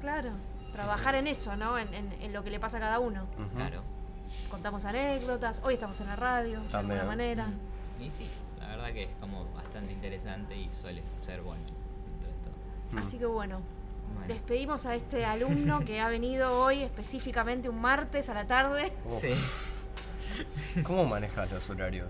[0.00, 0.30] Claro.
[0.72, 1.78] Trabajar en eso, ¿no?
[1.78, 3.26] En, en- en lo que le pasa a cada uno.
[3.56, 3.82] Claro.
[4.50, 5.60] Contamos anécdotas.
[5.64, 7.46] Hoy estamos en la radio, de alguna manera.
[8.00, 12.34] Y sí, la verdad que es como bastante interesante y suele ser bueno dentro de
[12.44, 12.54] todo.
[12.92, 12.98] Mm.
[13.06, 13.60] Así que bueno,
[14.14, 14.26] Bueno.
[14.28, 18.92] despedimos a este alumno que ha venido hoy específicamente un martes a la tarde.
[19.04, 19.20] Uf.
[19.20, 19.34] Sí.
[20.82, 22.08] ¿Cómo manejas los horarios?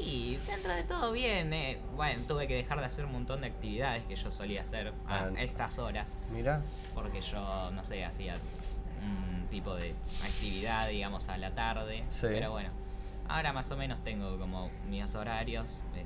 [0.00, 1.78] Y dentro de todo bien, eh.
[1.96, 5.24] Bueno, tuve que dejar de hacer un montón de actividades que yo solía hacer a
[5.24, 5.30] Ah.
[5.38, 6.08] estas horas.
[6.32, 6.62] Mira.
[6.94, 8.36] Porque yo, no sé, hacía
[9.02, 12.04] un tipo de actividad, digamos, a la tarde.
[12.10, 12.26] Sí.
[12.28, 12.70] Pero bueno,
[13.28, 15.84] ahora más o menos tengo como mis horarios.
[15.94, 16.04] eh,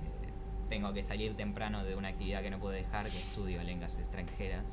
[0.68, 4.64] tengo que salir temprano de una actividad que no puedo dejar, que estudio lenguas extranjeras.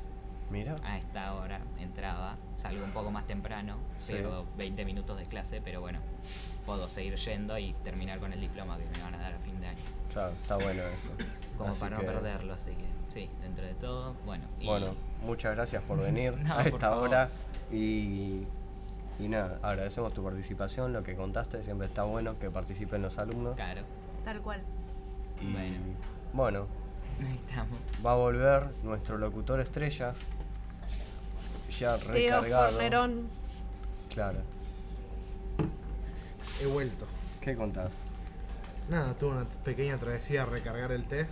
[0.50, 0.74] Mira.
[0.82, 4.14] A esta hora entraba, salgo un poco más temprano, Sí.
[4.14, 6.00] pierdo 20 minutos de clase, pero bueno,
[6.66, 9.60] puedo seguir yendo y terminar con el diploma que me van a dar a fin
[9.60, 9.78] de año.
[10.12, 11.12] Claro, está bueno eso.
[11.60, 14.44] Como Así para que, no perderlo, así que sí, dentro de todo, bueno.
[14.58, 17.28] Y Bueno, muchas gracias por venir No, a esta hora.
[17.70, 18.46] Y,
[19.18, 21.62] y nada, agradecemos tu participación, lo que contaste.
[21.62, 23.56] Siempre está bueno que participen los alumnos.
[23.56, 23.82] Claro,
[24.24, 24.62] Tal cual.
[25.42, 25.76] Y Bueno.
[26.32, 26.66] bueno,
[27.28, 27.78] ahí estamos.
[28.04, 30.14] va a volver nuestro locutor estrella.
[31.78, 32.78] Ya recargado.
[34.08, 34.38] Claro.
[36.62, 37.06] He vuelto.
[37.42, 37.92] ¿Qué contás?
[38.90, 41.28] Nada, tuve una pequeña travesía a recargar el té,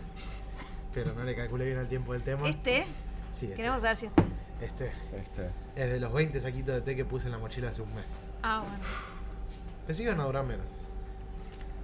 [0.94, 2.48] pero no le calculé bien el tiempo del tema.
[2.48, 2.86] Este,
[3.32, 3.56] Sí, este.
[3.56, 4.22] queremos saber si este.
[4.60, 4.92] Este.
[5.16, 5.50] Este.
[5.74, 8.06] Es de los 20 saquitos de té que puse en la mochila hace un mes.
[8.44, 8.84] Ah, bueno.
[9.86, 10.66] Pensé que iban a durar menos.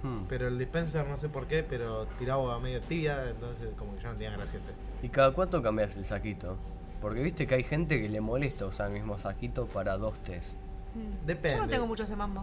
[0.01, 0.23] Hmm.
[0.29, 4.01] Pero el dispenser no sé por qué, pero tiraba agua medio tibia, entonces como que
[4.01, 4.71] ya no tenía gracia el té.
[5.03, 6.55] ¿Y cada cuánto cambias el saquito?
[7.01, 10.55] Porque viste que hay gente que le molesta usar el mismo saquito para dos tés.
[10.93, 11.25] Mm.
[11.25, 11.57] Depende.
[11.57, 12.39] Yo no tengo mucho ese mambo.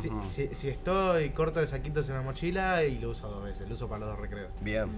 [0.00, 3.68] Si, si- si estoy corto de saquitos en la mochila y lo uso dos veces,
[3.68, 4.52] lo uso para los dos recreos.
[4.60, 4.90] Bien.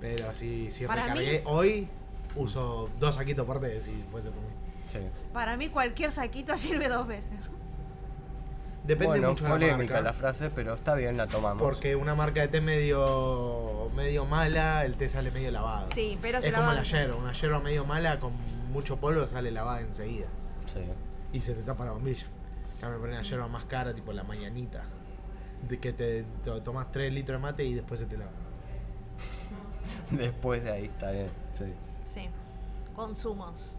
[0.00, 1.88] Pero si, si Para recargué mí- hoy,
[2.36, 4.48] uso dos saquitos aparte si fuese por mí.
[4.86, 4.98] Sí.
[5.32, 7.50] Para mí cualquier saquito sirve dos veces.
[8.84, 10.00] Depende bueno, mucho de la polémica marca.
[10.08, 11.60] la frase, pero está bien, la tomamos.
[11.60, 15.88] Porque una marca de té medio medio mala, el té sale medio lavado.
[15.92, 18.32] Sí, pero se es como la yerba, una yerba medio mala con
[18.72, 20.28] mucho polvo sale lavada enseguida.
[20.72, 20.82] Sí.
[21.32, 22.26] Y se te tapa la bombilla.
[22.80, 24.84] Ya me ponen la yerba más cara, tipo la mañanita.
[25.68, 28.30] De que te, te tomas 3 litros de mate y después se te lava.
[30.10, 31.28] Después de ahí está bien.
[31.56, 31.64] Sí.
[32.04, 32.28] Sí.
[32.94, 33.78] Consumos.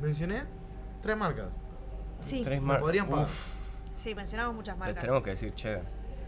[0.00, 0.42] Mencioné
[1.00, 1.48] tres marcas.
[2.20, 3.24] Sí, Tres mar- podrían pagar.
[3.24, 5.00] Uf, sí, mencionamos muchas les marcas.
[5.00, 5.78] tenemos que decir, che,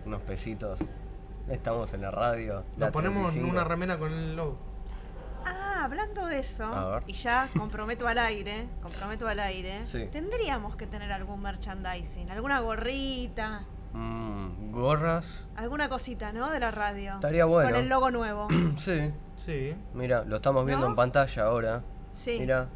[0.06, 0.78] unos pesitos.
[1.48, 2.64] Estamos en la radio.
[2.72, 3.50] Nos la ponemos 35.
[3.50, 4.56] una remera con el logo.
[5.46, 10.08] Ah, hablando de eso, y ya comprometo al aire, comprometo al aire, Sí.
[10.12, 13.62] tendríamos que tener algún merchandising, alguna gorrita,
[13.92, 15.46] Mm, gorras.
[15.56, 16.50] alguna cosita, ¿no?
[16.50, 17.14] De la radio.
[17.14, 17.70] Estaría bueno.
[17.70, 18.48] Con el logo nuevo.
[18.76, 19.10] sí.
[19.36, 19.74] Sí.
[19.94, 20.90] Mira, lo estamos viendo ¿No?
[20.92, 21.82] en pantalla ahora.
[22.14, 22.36] Sí.
[22.38, 22.68] Mira.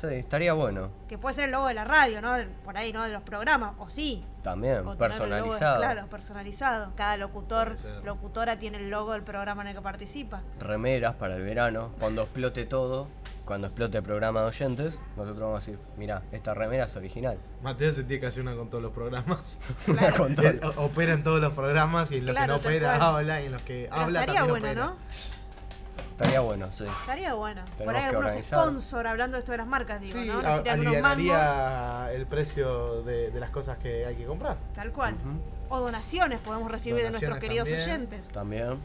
[0.00, 0.88] Sí, estaría bueno.
[1.08, 2.34] Que puede ser el logo de la radio, ¿no?
[2.64, 3.02] Por ahí, ¿no?
[3.04, 4.24] De los programas, o sí.
[4.42, 5.76] También, O logo personalizado.
[5.76, 6.92] claro, personalizado.
[6.96, 10.40] Cada locutor, locutora tiene el logo del programa en el que participa.
[10.58, 11.90] Remeras para el verano.
[11.98, 13.08] Cuando explote todo,
[13.44, 17.36] cuando explote el programa de oyentes, nosotros vamos a decir, mira, esta remera es original.
[17.62, 19.58] Mateo se tiene que hacer una con todos los programas.
[20.16, 20.46] Con todo.
[20.76, 23.16] Opera en todos los programas y en los Claro, que no opera cual.
[23.16, 24.84] habla y en los que Pero habla estaría también bueno, opera.
[24.86, 25.39] ¿no?
[26.20, 26.84] Estaría bueno, sí.
[26.84, 27.62] Estaría bueno.
[27.82, 28.58] Por ahí algunos organizar.
[28.60, 30.38] sponsor hablando de esto de las marcas, digo, Sí, ¿no?
[30.40, 34.24] a- Nos tiran unos mangos, alivianaría el precio de, de las cosas que hay que
[34.26, 34.56] comprar.
[34.74, 35.14] tal cual.
[35.70, 37.88] O donaciones podemos recibir de nuestros queridos también.
[37.90, 38.28] oyentes.
[38.28, 38.78] También.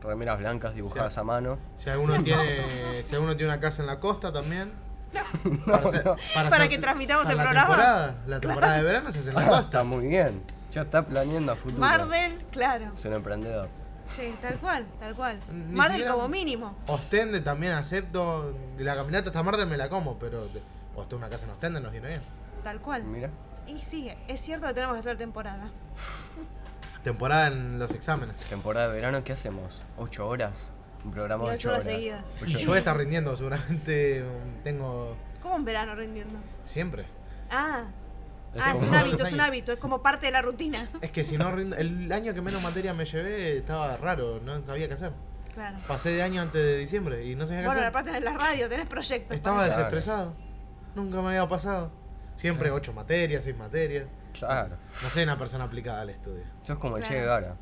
[0.00, 1.20] Remeras blancas dibujadas Sí.
[1.20, 1.58] a mano.
[1.76, 4.70] Si alguno tiene, si alguno tiene una casa en la costa también.
[5.66, 6.02] para,
[6.44, 6.50] no.
[6.50, 7.68] para que transmitamos para el la programa.
[7.68, 9.84] Temporada, la temporada de verano se hace en la Ah, está costa.
[9.84, 10.42] muy bien.
[10.72, 11.80] Ya está planeando a futuro.
[11.80, 12.92] Marden, claro.
[12.96, 13.68] Es un emprendedor.
[14.16, 15.40] Sí, tal cual, tal cual.
[15.50, 16.76] Ni Mar del como mínimo.
[16.86, 18.54] Ostende también acepto.
[18.78, 20.44] La caminata hasta Mar del me la como, pero.
[20.46, 20.62] te-
[20.96, 22.20] O hasta una casa en Ostende nos viene bien.
[22.64, 23.04] Tal cual.
[23.04, 23.30] Mira.
[23.66, 25.68] Y sí, es cierto que tenemos que hacer temporada.
[27.04, 28.36] Temporada en los exámenes.
[28.48, 29.80] Temporada de verano, ¿qué hacemos?
[29.96, 30.70] ¿Ocho horas?
[31.04, 31.94] Un programa de ocho ocho horas horas.
[31.96, 32.42] seguidas.
[32.42, 35.16] Y Ocho yo voy a estar rindiendo, seguramente um, tengo.
[35.42, 36.38] ¿Cómo en verano rindiendo?
[36.64, 37.06] Siempre.
[37.50, 37.84] Ah,
[38.54, 40.88] Es ah es un hábito, es un hábito, es como parte de la rutina.
[41.00, 41.76] Es que si no rindo.
[41.76, 45.12] El año que menos materia me llevé estaba raro, no sabía qué hacer.
[45.54, 45.76] Claro.
[45.88, 47.88] Pasé de año antes de diciembre y no sabía qué Bueno, hacer.
[47.90, 49.36] aparte en la radio tenés proyectos.
[49.36, 49.84] Estaba para- Claro.
[49.90, 50.34] desestresado.
[50.94, 51.90] Nunca me había pasado.
[52.36, 54.06] Siempre ocho materias, seis materias.
[54.32, 54.76] Claro.
[55.02, 56.44] No soy una persona aplicada al estudio.
[56.62, 57.14] Sos como el Che.
[57.20, 57.56] Guevara.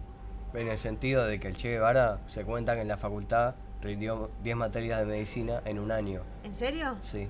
[0.53, 4.31] En el sentido de que el Che Guevara se cuenta que en la facultad rindió
[4.43, 6.23] 10 materias de medicina en un año.
[6.45, 6.97] ¿En serio?
[7.03, 7.29] Sí.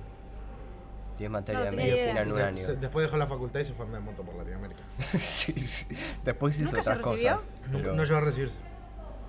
[1.17, 2.57] 10 materias No de medicina en un De- año.
[2.65, 4.81] se- después dejó la facultad y se fue a andar en moto por Latinoamérica.
[5.19, 5.87] sí, sí.
[6.23, 7.41] Después hizo ¿Nunca se otras cosas.
[7.71, 8.57] No, Pero, no llegó a recibirse.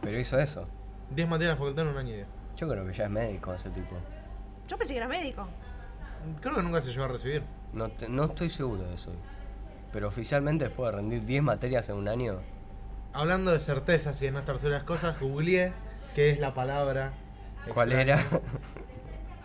[0.02, 0.66] pero hizo eso.
[1.10, 2.26] 10 materias en la facultad en un año y medio.
[2.56, 3.96] Yo creo que ya es médico ese tipo.
[4.68, 5.48] Yo pensé que era médico.
[6.40, 7.42] Creo que nunca se llegó a recibir.
[7.72, 9.12] No, te- no estoy seguro de eso.
[9.92, 12.40] Pero oficialmente después de rendir 10 materias en un año,
[13.14, 15.72] Hablando de certezas y de no estar cosas, googleé
[16.14, 17.12] qué es la palabra.
[17.72, 18.20] ¿cuál extraña.
[18.20, 18.40] era?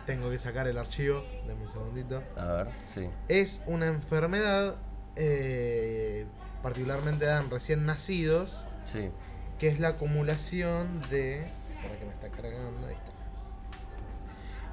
[0.06, 1.24] Tengo que sacar el archivo.
[1.46, 2.22] Dame un segundito.
[2.36, 3.08] A ver, sí.
[3.28, 4.76] Es una enfermedad
[5.16, 6.26] eh,
[6.62, 9.10] particularmente dan recién nacidos, Sí.
[9.58, 11.44] que es la acumulación de...
[11.46, 13.12] Espera que me está cargando, ahí está.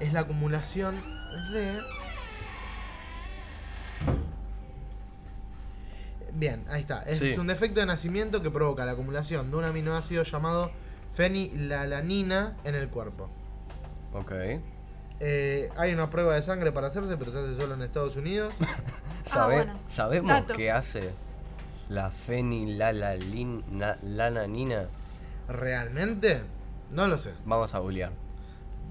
[0.00, 1.00] Es la acumulación
[1.52, 1.80] de...
[6.34, 7.02] Bien, ahí está.
[7.02, 7.38] Es Sí.
[7.38, 10.72] un defecto de nacimiento que provoca la acumulación de un aminoácido llamado
[11.14, 13.28] fenilalanina en el cuerpo.
[14.14, 14.32] Ok.
[15.24, 18.52] Eh, hay una prueba de sangre para hacerse, pero se hace solo en Estados Unidos.
[19.24, 19.78] ¿Sabe- bueno.
[19.86, 20.54] ¿Sabemos Dato.
[20.54, 21.10] qué hace
[21.88, 23.96] la fenilalanina?
[25.48, 26.42] ¿Realmente?
[26.90, 27.32] No lo sé.
[27.44, 28.10] Vamos a googlear.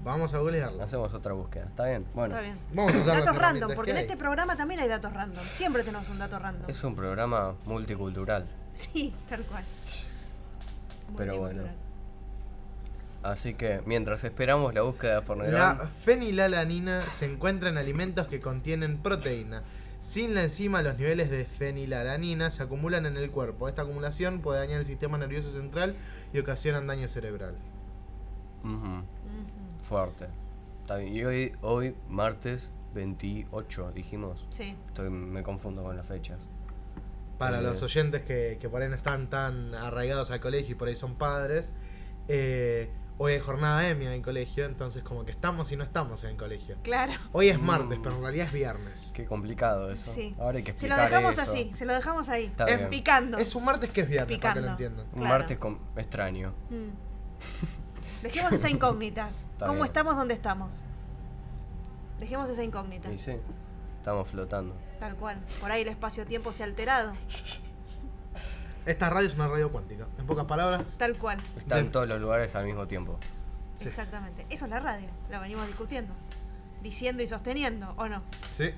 [0.04, 0.82] Vamos a googlearlo.
[0.82, 1.66] Hacemos otra búsqueda.
[1.66, 2.04] ¿Está bien?
[2.14, 2.58] Bueno, Está bien.
[2.72, 4.02] Vamos a usar Datos random, porque que en hay.
[4.04, 5.44] este programa también hay datos random.
[5.44, 6.68] Siempre tenemos un dato random.
[6.68, 8.46] es un programa multicultural.
[8.72, 9.64] Sí, tal cual.
[11.16, 11.62] Pero bueno.
[13.22, 18.40] Así que mientras esperamos la búsqueda de Fornerón, La fenilalanina se encuentra en alimentos que
[18.40, 19.62] contienen proteína.
[20.00, 23.68] Sin la enzima, los niveles de fenilalanina se acumulan en el cuerpo.
[23.68, 25.94] Esta acumulación puede dañar el sistema nervioso central
[26.32, 27.54] y ocasionan daño cerebral.
[28.64, 29.02] ujú, Ujú.
[29.82, 30.26] fuerte.
[30.82, 31.16] Está bien.
[31.16, 34.44] Y hoy, hoy, martes 28, dijimos.
[34.50, 34.76] Sí.
[34.88, 36.38] Estoy, me confundo con las fechas.
[37.38, 37.62] Para Eh.
[37.62, 40.94] los oyentes que, que por ahí no están tan arraigados al colegio y por ahí
[40.96, 41.72] son padres,
[42.28, 46.24] eh, hoy hay jornada EMI en el colegio, entonces como que estamos y no estamos
[46.24, 46.76] en el colegio.
[46.82, 47.12] Claro.
[47.32, 48.02] Hoy es martes, Mm.
[48.02, 49.12] pero en realidad es viernes.
[49.14, 50.12] Qué complicado eso.
[50.12, 50.34] Sí.
[50.38, 51.50] Ahora hay que Se lo explicar dejamos eso.
[51.50, 52.44] así, se lo dejamos ahí.
[52.46, 52.88] Está bien.
[52.90, 53.38] Picando.
[53.38, 54.60] Es un martes que es viernes, para que Picando.
[54.62, 55.06] lo entiendan.
[55.12, 55.28] Un Claro.
[55.38, 56.52] martes con- extraño.
[56.70, 56.88] Mm.
[58.22, 59.30] Dejemos esa incógnita.
[59.52, 59.86] Está ¿Cómo bien.
[59.86, 60.16] estamos?
[60.16, 60.84] ¿Dónde estamos?
[62.20, 63.10] Dejemos esa incógnita.
[63.12, 63.32] Y sí,
[63.98, 64.74] estamos flotando.
[65.00, 65.40] Tal cual.
[65.60, 67.12] Por ahí el espacio-tiempo se ha alterado.
[68.86, 70.06] Esta radio es una radio cuántica.
[70.18, 71.38] En pocas palabras, Tal cual.
[71.56, 73.18] Está en todos los lugares al mismo tiempo.
[73.76, 73.88] Sí.
[73.88, 74.44] Exactamente.
[74.50, 75.08] Eso es la radio.
[75.30, 76.12] La venimos discutiendo.
[76.82, 78.22] Diciendo y sosteniendo, ¿o no?
[78.56, 78.70] sí.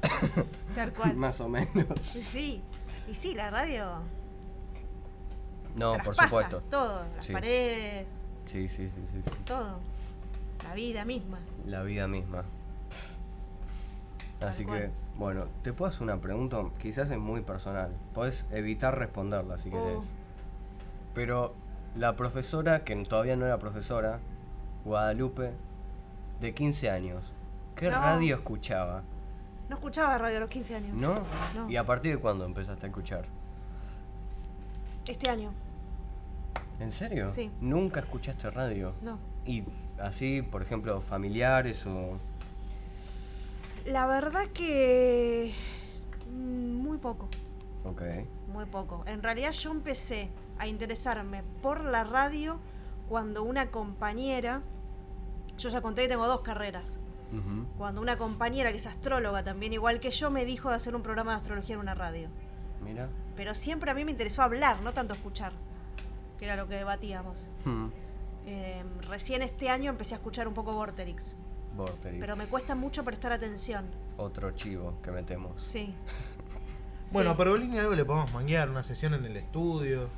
[0.74, 1.14] Tal cual.
[1.16, 1.86] Más o menos.
[2.00, 2.62] Sí, sí.
[3.10, 4.00] Y sí, la radio.
[5.74, 6.62] No, por supuesto.
[6.70, 7.04] Todo.
[7.16, 7.32] Las Sí.
[7.32, 8.06] paredes,
[8.46, 9.30] Sí, sí, sí, sí.
[9.44, 9.80] todo.
[10.64, 11.38] La vida misma.
[11.66, 12.44] La vida misma.
[14.38, 14.90] Tal Así que.
[15.18, 17.90] Bueno, te puedo hacer una pregunta, quizás es muy personal.
[18.14, 19.72] Podés evitar responderla si Oh.
[19.72, 20.04] querés.
[21.14, 21.54] Pero
[21.96, 24.20] la profesora, que todavía no era profesora,
[24.84, 25.50] Guadalupe,
[26.40, 27.32] de 15 años,
[27.74, 27.96] ¿qué No.
[27.96, 29.02] radio escuchaba?
[29.68, 30.94] No escuchaba radio a los 15 años.
[30.96, 31.20] ¿No?
[31.54, 31.68] No.
[31.68, 33.24] ¿Y a partir de cuándo empezaste a escuchar?
[35.06, 35.50] Este año.
[36.80, 37.28] ¿En serio?
[37.30, 37.50] Sí.
[37.60, 38.92] ¿Nunca escuchaste radio?
[39.02, 39.18] No.
[39.44, 39.64] Y
[40.00, 42.18] así, por ejemplo, familiares o...
[43.88, 45.54] La verdad que.
[46.30, 47.28] mm, Muy poco.
[47.84, 48.02] Ok.
[48.52, 49.02] Muy poco.
[49.06, 50.28] En realidad yo empecé
[50.58, 52.58] a interesarme por la radio
[53.08, 54.62] cuando una compañera.
[55.56, 57.00] Yo ya conté que tengo dos carreras.
[57.32, 57.66] Ujú.
[57.76, 61.02] Cuando una compañera que es astróloga también, igual que yo, me dijo de hacer un
[61.02, 62.28] programa de astrología en una radio.
[62.82, 63.08] Mira.
[63.36, 65.52] Pero siempre a mí me interesó hablar, no tanto escuchar,
[66.38, 67.50] que era lo que debatíamos.
[67.64, 67.88] Hmm.
[68.46, 71.36] Eh, recién este año empecé a escuchar un poco Vorterix,
[71.78, 72.20] Vorterix.
[72.20, 73.86] pero me cuesta mucho prestar atención.
[74.18, 75.62] Otro chivo que metemos.
[75.62, 75.94] Sí.
[77.10, 77.36] Bueno, Sí.
[77.38, 80.10] pero Bolini algo le podemos manguear, una sesión en el estudio,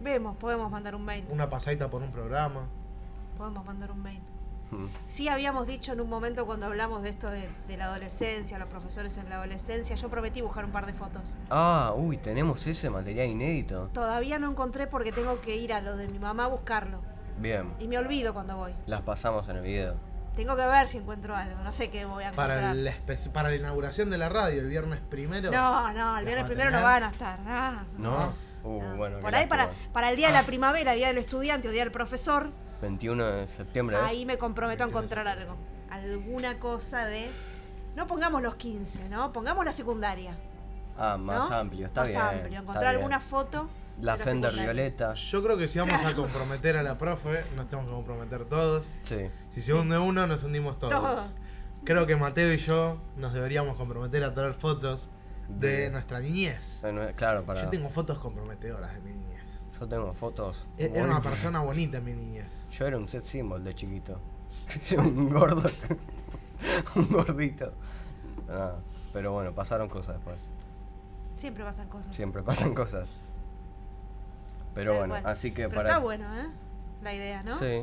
[0.00, 1.24] Vemos, podemos mandar un mail.
[1.30, 2.66] una pasadita por un programa.
[3.36, 4.20] Podemos mandar un mail.
[4.72, 4.86] Mm.
[5.06, 8.68] Sí habíamos dicho en un momento cuando hablamos de esto de, de la adolescencia, los
[8.68, 11.36] profesores en la adolescencia, yo prometí buscar un par de fotos.
[11.48, 13.86] Ah, uy, tenemos ese material inédito.
[13.92, 16.98] Todavía no encontré porque tengo que ir a lo de mi mamá a buscarlo.
[17.40, 18.72] Bien, Y me olvido cuando voy.
[18.86, 19.94] las pasamos en el video.
[20.38, 21.60] Tengo que ver si encuentro algo.
[21.64, 22.58] No sé qué voy a encontrar.
[22.60, 25.50] Para, el espe- para la inauguración de la radio, el viernes primero.
[25.50, 27.40] No, no, el ¿Las viernes primero no van a estar.
[27.44, 28.32] Ah, ¿No?
[28.62, 28.96] Uh, no.
[28.96, 29.16] bueno.
[29.16, 31.90] qué Por ahí para, el día de la primavera, día del estudiante o día del
[31.90, 33.96] profesor, 21 de septiembre.
[33.96, 34.02] ¿es?
[34.04, 35.56] ahí me comprometo a encontrar algo.
[35.90, 37.28] Alguna cosa de.
[37.96, 39.32] No pongamos los 15, ¿no?
[39.32, 40.36] Pongamos la secundaria.
[40.96, 41.56] Ah, más ¿no?
[41.56, 42.20] amplio, está Más bien.
[42.22, 42.44] amplio.
[42.46, 42.96] está Encontrar bien.
[42.96, 43.68] alguna foto.
[44.00, 44.72] La de Fender secundaria.
[44.72, 45.14] Violeta.
[45.14, 48.86] Yo creo que si vamos a comprometer a la profe, nos tenemos que comprometer todos.
[49.02, 49.28] Sí.
[49.58, 50.92] Si se hunde uno, nos hundimos todos.
[50.94, 51.34] Todos.
[51.84, 55.08] Creo que Mateo y yo nos deberíamos comprometer a traer fotos
[55.48, 56.80] de De- nuestra niñez.
[57.16, 57.64] Claro, para.
[57.64, 59.60] Yo tengo fotos comprometedoras de mi niñez.
[59.80, 60.64] Yo tengo fotos.
[60.76, 62.66] E- Era una persona bonita en mi niñez.
[62.70, 64.20] Yo era un set symbol de chiquito.
[64.98, 65.68] un gordo.
[66.94, 67.72] un gordito.
[68.48, 68.74] Ah,
[69.12, 70.36] pero bueno, pasaron cosas después.
[71.36, 72.14] Siempre pasan cosas.
[72.14, 73.08] Siempre pasan cosas.
[74.74, 75.88] Pero Tal bueno, así que Pero para.
[75.88, 76.46] está bueno, ¿eh?
[77.02, 77.58] La idea, ¿no?
[77.58, 77.82] Sí,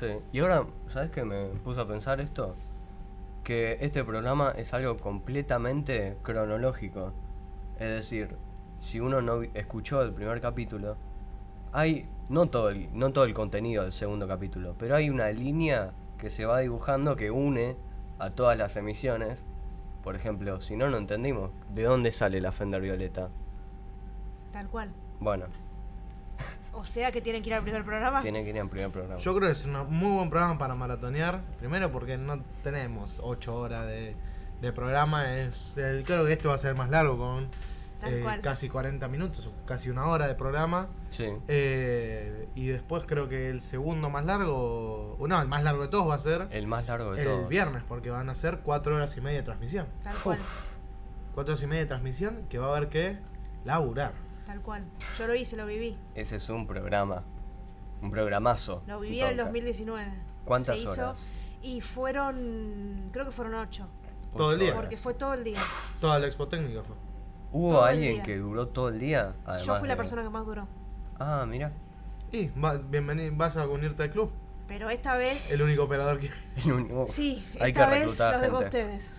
[0.00, 0.06] sí.
[0.32, 2.56] Y ahora, ¿sabes qué me puso a pensar esto?
[3.44, 7.12] Que este programa es algo completamente cronológico.
[7.78, 8.36] Es decir,
[8.80, 10.96] si uno no escuchó el primer capítulo,
[11.72, 15.92] hay no todo el, no todo el contenido del segundo capítulo, pero hay una línea
[16.18, 17.76] que se va dibujando que une
[18.18, 19.44] a todas las emisiones.
[20.02, 23.28] Por ejemplo, si no, no entendimos de dónde sale la Fender Violeta.
[24.52, 24.90] Tal cual.
[25.20, 25.46] Bueno,
[26.80, 28.20] O sea que tienen que ir al primer programa.
[28.22, 29.20] tiene que ir en primer programa.
[29.20, 31.42] Yo creo que es un muy buen programa para maratonear.
[31.58, 34.16] Primero porque no tenemos 8 horas de,
[34.62, 35.36] de programa.
[35.38, 37.48] Es, el- creo que este va a ser más largo con
[38.02, 40.88] eh, casi 40 minutos o casi una hora de programa.
[41.10, 41.26] Sí.
[41.48, 45.88] Eh, y después creo que el segundo más largo, o no, el más largo de
[45.88, 47.48] todos va a ser El más largo de el todos.
[47.50, 49.86] viernes, porque van a ser 4 horas y media de transmisión.
[50.02, 50.38] Tal cual.
[51.34, 53.18] 4 horas y media de transmisión que va a haber que
[53.66, 54.12] laburar.
[54.50, 54.82] Tal cual.
[55.16, 55.96] Yo lo hice, lo viví.
[56.16, 57.22] Ese es un programa.
[58.02, 58.82] Un programazo.
[58.88, 59.46] Lo viví en el podcast.
[59.46, 60.12] 2019.
[60.44, 61.18] ¿Cuántas Se hizo horas?
[61.62, 63.86] Y fueron, creo que fueron ocho.
[64.36, 64.74] Todo el día.
[64.74, 65.60] Porque fue todo el día.
[66.00, 66.96] Toda la expo técnica fue.
[67.52, 69.34] ¿Hubo todo alguien que duró todo el día?
[69.64, 70.66] Yo fui la de- persona que más duró.
[71.20, 71.70] Ah, mira.
[72.32, 74.32] Y va, bienvenido, vas a unirte al club.
[74.66, 75.52] Pero esta vez.
[75.52, 76.28] El único operador que.
[76.64, 79.12] El único- Sí, Hay esta que vez reclutar los dejo a ustedes.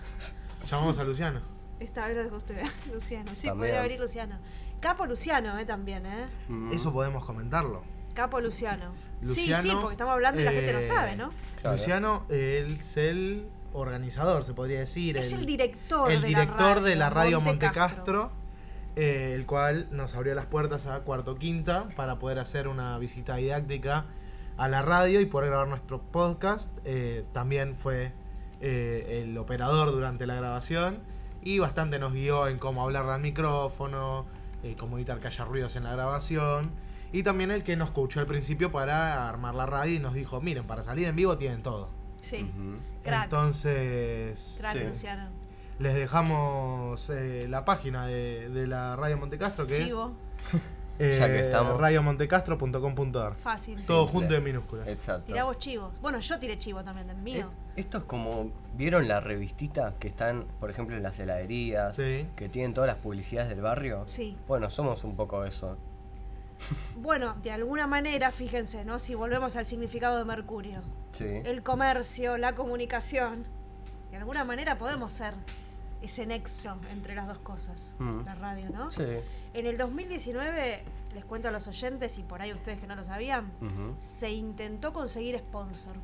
[0.70, 1.42] Llamamos a Luciano.
[1.80, 2.70] Esta vez los dejo a ustedes.
[2.94, 3.32] Luciano.
[3.34, 3.58] Sí, También.
[3.72, 4.36] podría venir Luciano.
[4.82, 6.28] Capo Luciano, eh, también, ¿eh?
[6.50, 6.74] Mm.
[6.74, 7.84] Eso podemos comentarlo.
[8.14, 8.92] Capo Luciano.
[9.22, 11.32] Luciano, sí, sí, porque estamos hablando y la gente no eh, sabe, ¿no?
[11.62, 11.78] Claro.
[11.78, 15.16] Luciano él es el organizador, se podría decir.
[15.18, 17.96] Es el director el de director la radio, de la radio Monte Monte Castro.
[17.96, 18.32] Castro,
[18.96, 23.38] eh, el cual nos abrió las puertas a Cuarto Quinta para poder hacer una visita
[23.38, 24.06] didáctica
[24.58, 26.70] a la radio y poder grabar nuestro podcast.
[26.84, 28.12] Eh, también fue
[28.60, 31.00] eh, el operador durante la grabación
[31.42, 34.26] y bastante nos guió en cómo hablarle al micrófono,
[34.64, 36.72] eh, cómo evitar que haya ruidos en la grabación.
[37.14, 40.40] Y también el que nos coachó al principio para armar la radio y nos dijo,
[40.42, 41.90] miren, para salir en vivo tienen todo.
[42.22, 42.50] Sí.
[43.04, 43.26] Crack.
[43.26, 44.84] Entonces, Crack Sí.
[44.86, 45.30] Luciano.
[45.80, 50.14] les dejamos eh, la página de, de la Radio Montecastro, que Chivo.
[50.54, 50.62] es
[51.18, 51.80] Ya que estamos.
[51.80, 53.36] radiomontecastro.com.ar.
[53.36, 53.86] Fácil.
[53.86, 54.20] Todo Simple.
[54.20, 54.88] junto en minúsculas.
[54.88, 55.26] Exacto.
[55.28, 56.00] Tirá vos chivos.
[56.02, 57.50] Bueno, yo tiré chivo también del mío.
[57.76, 58.52] Eh, Esto es como.
[58.76, 61.96] ¿Vieron la revistita que están, por ejemplo, en las heladerías?
[61.96, 62.28] Sí.
[62.36, 64.04] Que tienen todas las publicidades del barrio.
[64.08, 64.38] Sí.
[64.48, 65.78] Bueno, somos un poco eso.
[66.98, 69.00] Bueno, de alguna manera, fíjense, ¿no?
[69.00, 70.82] Si volvemos al significado de Mercurio.
[71.12, 71.26] Sí.
[71.44, 73.44] El comercio, la comunicación.
[74.12, 75.34] De alguna manera podemos ser
[76.02, 77.96] ese nexo entre las dos cosas.
[78.00, 78.22] Mm.
[78.26, 78.92] La radio, ¿no?
[78.92, 79.04] Sí.
[79.54, 80.84] En el 2019,
[81.14, 83.52] les cuento a los oyentes y por ahí ustedes que no lo sabían,
[84.00, 85.96] se intentó conseguir sponsor.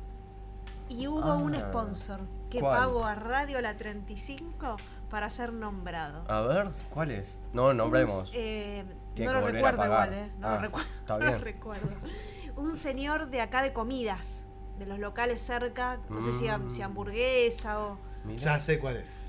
[0.88, 2.20] Y hubo Ah, un sponsor
[2.50, 2.78] que ¿cuál?
[2.78, 4.76] pagó a Radio La 35
[5.10, 6.24] para ser nombrado.
[6.30, 7.36] A ver, ¿cuál es?
[7.52, 8.30] No, nombremos.
[8.30, 8.84] Un, eh,
[9.18, 10.30] no lo recuerdo igual, ¿eh?
[10.38, 10.88] No Ah, lo recuerdo.
[11.00, 11.88] está no lo recuerdo.
[12.56, 14.46] Un señor de acá de comidas,
[14.78, 16.70] de los locales cerca, no sé si, ham- Mm.
[16.70, 17.98] si hamburguesa o.
[18.24, 18.40] Mirá.
[18.40, 19.27] Ya sé cuál es.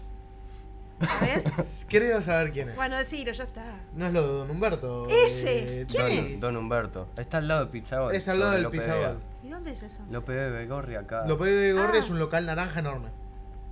[1.06, 1.86] ¿Sabes?
[1.90, 2.76] Creo saber quién es.
[2.76, 3.64] bueno, decilo, ya está.
[3.96, 5.08] No es lo de Don Humberto.
[5.10, 6.02] Ese, eh, ¿quién.
[6.18, 6.40] Don, es?
[6.42, 7.08] Don Humberto.
[7.18, 8.14] Está al lado de Pizzagol.
[8.14, 8.68] Es al lado del.
[8.68, 9.16] Vega.
[9.44, 10.04] ¿Y dónde es eso?
[10.12, 11.26] Lope de Begorri acá.
[11.26, 12.02] Lo de Gorri Ah.
[12.02, 13.10] es un local naranja enorme.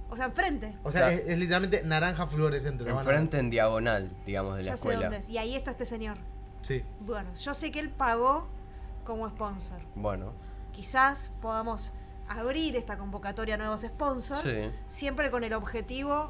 [0.10, 0.74] O sea, enfrente.
[0.84, 1.18] O sea, Claro.
[1.22, 2.90] es, es literalmente naranja fluorescente.
[2.90, 5.02] Enfrente en diagonal, digamos, de la Ya sé escuela.
[5.02, 5.30] dónde es.
[5.30, 6.18] Y ahí está este señor.
[6.62, 6.84] Sí.
[7.02, 8.48] Bueno, yo sé que él pagó
[9.06, 9.80] como sponsor.
[9.96, 10.32] Bueno,
[10.72, 11.92] Quizás podamos
[12.30, 14.70] abrir esta convocatoria a nuevos sponsors, sí.
[14.88, 16.30] siempre con el objetivo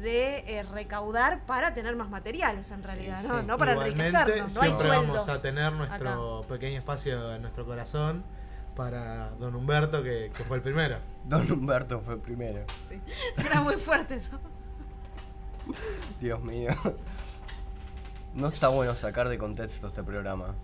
[0.00, 3.40] de eh, recaudar para tener más materiales en realidad, ¿no?
[3.40, 3.46] Sí.
[3.46, 5.16] No para Igualmente, enriquecernos, no hay siempre sueldos.
[5.16, 8.24] vamos a tener nuestro pequeño espacio en nuestro corazón
[8.76, 10.98] para Don Humberto, que, que fue el primero.
[11.24, 12.64] Don Humberto fue el primero.
[13.36, 14.38] Era muy fuerte eso.
[16.20, 16.70] Dios mío.
[18.34, 20.54] No está bueno sacar de contexto este programa.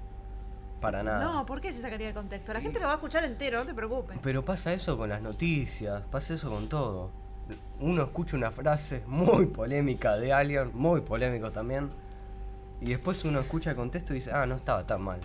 [0.80, 1.24] Para nada.
[1.24, 2.52] No, ¿por qué se sacaría de contexto?
[2.52, 4.18] La gente lo va a escuchar entero, no te preocupes.
[4.22, 7.10] Pero pasa eso con las noticias, pasa eso con todo.
[7.80, 11.90] Uno escucha una frase muy polémica de alguien, muy polémico también,
[12.80, 15.20] y después uno escucha el contexto y dice, ah, no estaba tan mal.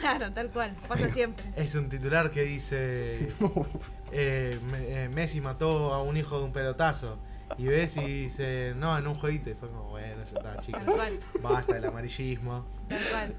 [0.00, 0.72] Claro, tal cual.
[0.86, 1.44] Pasa siempre.
[1.56, 3.28] Es un titular que dice:
[4.12, 7.18] eh, eh, Messi mató a un hijo de un pelotazo.
[7.58, 9.50] Y ves y dice: No, en un jueguito.
[9.50, 10.84] Y fue como, bueno, ya está, Tal chicos.
[10.84, 12.64] cual, Basta del amarillismo.
[12.88, 13.34] tal cual.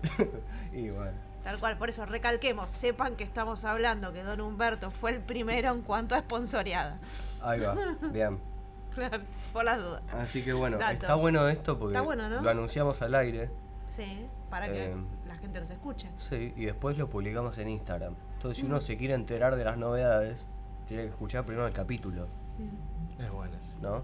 [0.73, 1.11] Y bueno,
[1.45, 5.71] Tal cual, por eso recalquemos, sepan que estamos hablando que Don Humberto fue el primero
[5.71, 6.99] en cuanto a esponsoreada.
[7.41, 7.75] Ahí va,
[8.11, 8.39] bien.
[8.93, 9.19] Claro,
[9.53, 10.01] por las dudas.
[10.13, 10.91] Así que bueno, Dato.
[10.93, 12.41] está bueno esto porque Está bueno, ¿no?
[12.41, 13.49] lo anunciamos al aire,
[13.87, 14.95] Sí, para que Eh.
[15.27, 16.09] la gente nos escuche.
[16.17, 18.15] sí, y después lo publicamos en Instagram.
[18.33, 20.45] Entonces si uno se quiere enterar de las novedades,
[20.89, 22.27] tiene que escuchar primero el capítulo,
[22.57, 23.55] Mm, Es bueno.
[23.61, 23.77] sí.
[23.81, 24.03] ¿no?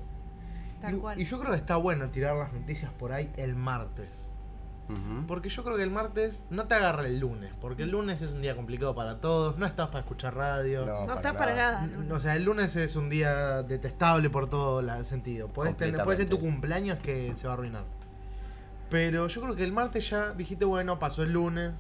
[0.80, 1.20] Tal Y- cual.
[1.20, 4.34] Y yo creo que está bueno tirar las noticias por ahí el martes.
[5.28, 7.52] Porque yo creo que el martes no te agarra el lunes.
[7.60, 9.58] Porque el lunes es un día complicado para todos.
[9.58, 10.86] No estás para escuchar radio.
[10.86, 11.84] No está para nada.
[11.84, 15.48] N- O sea, el lunes es un día detestable por todo el sentido.
[15.50, 15.76] Puede
[16.18, 17.84] ser tu cumpleaños que se va a arruinar.
[18.90, 21.72] Pero yo creo que el martes ya dijiste, bueno, pasó el lunes.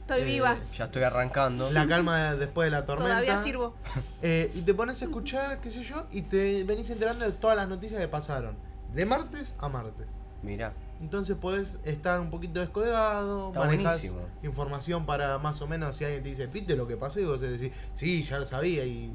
[0.00, 1.70] Estoy eh, viva, Ya estoy arrancando.
[1.70, 3.10] La calma de- después de la tormenta.
[3.20, 3.74] todavía sirvo.
[4.22, 7.56] Eh, y te pones a escuchar, qué sé yo, y te venís enterando de todas
[7.56, 8.56] las noticias que pasaron.
[8.92, 10.06] De martes a martes.
[10.42, 14.20] Mira, Entonces podés estar un poquito descolgado, buenísimo.
[14.42, 17.20] información para más o menos si alguien te dice, ¿viste lo que pasó?
[17.20, 19.14] Y vos decís, sí, ya lo sabía y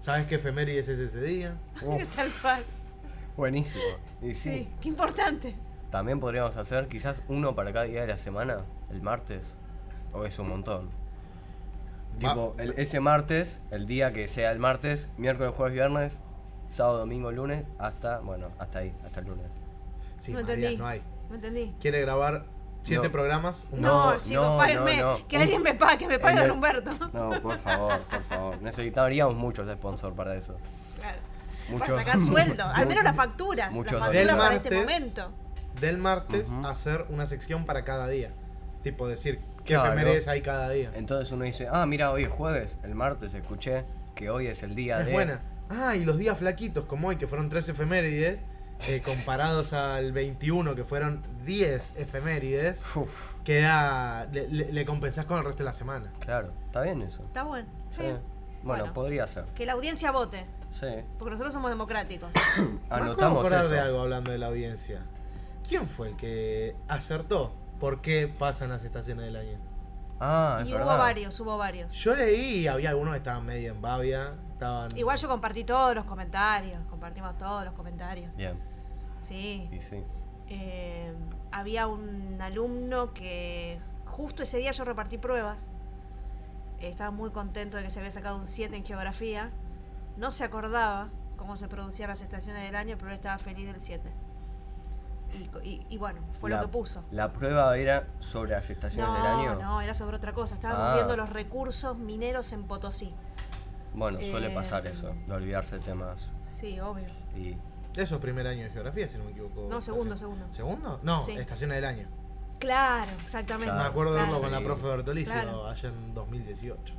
[0.00, 1.56] ¿sabes qué efemérides es ese día?
[2.16, 2.62] Tal cual.
[3.36, 3.82] buenísimo.
[4.22, 4.50] Y Sí.
[4.50, 5.54] sí, qué importante.
[5.90, 8.58] también podríamos hacer quizás uno para cada día de la semana,
[8.90, 9.54] el martes.
[10.12, 10.86] O es un montón.
[12.24, 16.18] Va- Tipo, el- ese martes, el día que sea el martes, miércoles, jueves, viernes,
[16.70, 19.46] sábado, domingo, lunes, hasta, bueno, hasta ahí, hasta el lunes.
[20.20, 20.66] Sí, no más entendí.
[20.68, 21.02] días no hay.
[21.28, 21.74] No entendí.
[21.80, 22.46] Quiere grabar
[22.82, 23.12] siete No.
[23.12, 23.66] programas.
[23.72, 24.96] un No, No, chicos, no, páguenme.
[24.98, 25.28] no, no.
[25.28, 26.92] Que alguien me pague, que me pague Don Humberto.
[27.12, 28.62] No, por favor, por favor.
[28.62, 30.56] Necesitaríamos muchos sponsor para eso.
[30.98, 31.18] Claro.
[31.68, 33.72] Mucho- Para sacar sueldo, al menos las facturas.
[33.72, 34.78] Muchos facturas Del para este martes.
[34.78, 35.32] momento.
[35.80, 38.30] del martes hacer una sección para cada día.
[38.82, 39.92] Tipo decir qué Claro.
[39.92, 40.90] efemérides hay cada día.
[40.94, 44.74] Entonces uno dice, ah, mira, hoy es jueves, el martes escuché que hoy es el
[44.74, 45.12] día Es de...
[45.12, 45.40] buena.
[45.68, 48.38] Ah, y los días flaquitos como hoy, que fueron tres efemérides,
[48.88, 55.38] eh, comparados al 21, que fueron 10 efemérides, Uf, queda, le, le- le compensás con
[55.38, 56.12] el resto de la semana.
[56.20, 57.22] claro, está bien eso.
[57.24, 57.68] Está bueno.
[57.90, 57.96] Sí.
[57.98, 58.02] Sí.
[58.02, 58.20] Bueno,
[58.82, 58.94] Bueno.
[58.94, 59.44] podría ser.
[59.54, 60.44] Que la audiencia vote.
[60.72, 60.86] Sí.
[61.18, 62.30] Porque nosotros somos democráticos.
[62.90, 63.68] Anotamos eso.
[63.68, 65.00] de algo hablando de la audiencia.
[65.68, 69.58] ¿Quién fue el que acertó por qué pasan las estaciones del año?
[70.20, 70.86] Ah, es y verdad.
[70.86, 71.92] hubo varios, hubo varios.
[71.94, 74.34] Yo leí y había algunos que estaban medio en babia.
[74.56, 74.96] Estaban...
[74.96, 76.80] Igual yo compartí todos los comentarios.
[76.88, 78.34] Compartimos todos los comentarios.
[78.36, 78.58] Bien,
[79.20, 79.68] Sí.
[79.70, 80.02] y sí.
[80.48, 81.12] Eh,
[81.52, 85.68] había un alumno que justo ese día yo repartí pruebas.
[86.80, 89.50] Eh, estaba muy contento de que se había sacado un 7 en geografía.
[90.16, 93.80] No se acordaba cómo se producían las estaciones del año, pero él estaba feliz del
[93.80, 94.10] 7.
[95.34, 97.04] Y, co- y- y bueno, fue La- lo que puso.
[97.10, 99.54] La prueba era sobre las estaciones del No, año.
[99.60, 100.54] no, era sobre otra cosa.
[100.54, 100.94] Estábamos Ah.
[100.94, 103.12] viendo los recursos mineros en Potosí.
[103.96, 106.30] Bueno, suele Eh, pasar eso, de olvidarse de temas.
[106.60, 107.06] Sí, obvio.
[107.34, 107.56] Y
[107.98, 109.68] Eso, primer año de geografía, si no me equivoco.
[109.70, 110.54] No, segundo, Estación- segundo.
[110.54, 111.00] ¿Segundo?
[111.02, 111.32] No, Sí.
[111.32, 112.06] estaciones del año.
[112.58, 113.72] Claro, exactamente.
[113.72, 113.82] Claro.
[113.84, 114.42] me acuerdo de verlo claro.
[114.42, 114.64] con la Sí.
[114.66, 115.66] profe Bertolicio Claro.
[115.66, 116.94] allá en 2018.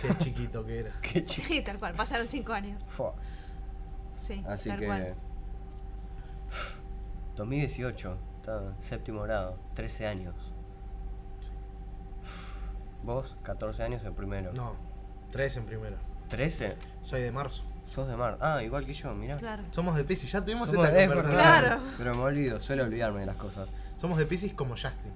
[0.00, 0.92] Qué chiquito que era.
[1.02, 1.46] qué chido.
[1.46, 1.94] Sí, tal cual.
[1.94, 2.82] Pasaron cinco años.
[4.18, 4.86] Sí, Así tal que.
[4.86, 5.14] cual.
[7.36, 10.34] 2018, está séptimo grado, 13 años.
[13.02, 14.52] Vos, 14 años en primero.
[14.54, 14.72] No,
[15.30, 15.96] tres en primero.
[16.30, 17.62] 13, Soy de marzo.
[17.86, 18.38] sos de mar.
[18.40, 19.36] Ah, igual que yo, mirá.
[19.36, 19.64] Claro.
[19.72, 21.40] Somos de Pisces, ya tuvimos Somos- esta conversación.
[21.42, 21.80] Claro.
[21.98, 23.68] Pero me olvido, suelo olvidarme de las cosas.
[23.98, 25.12] Somos de Pisces como Justin.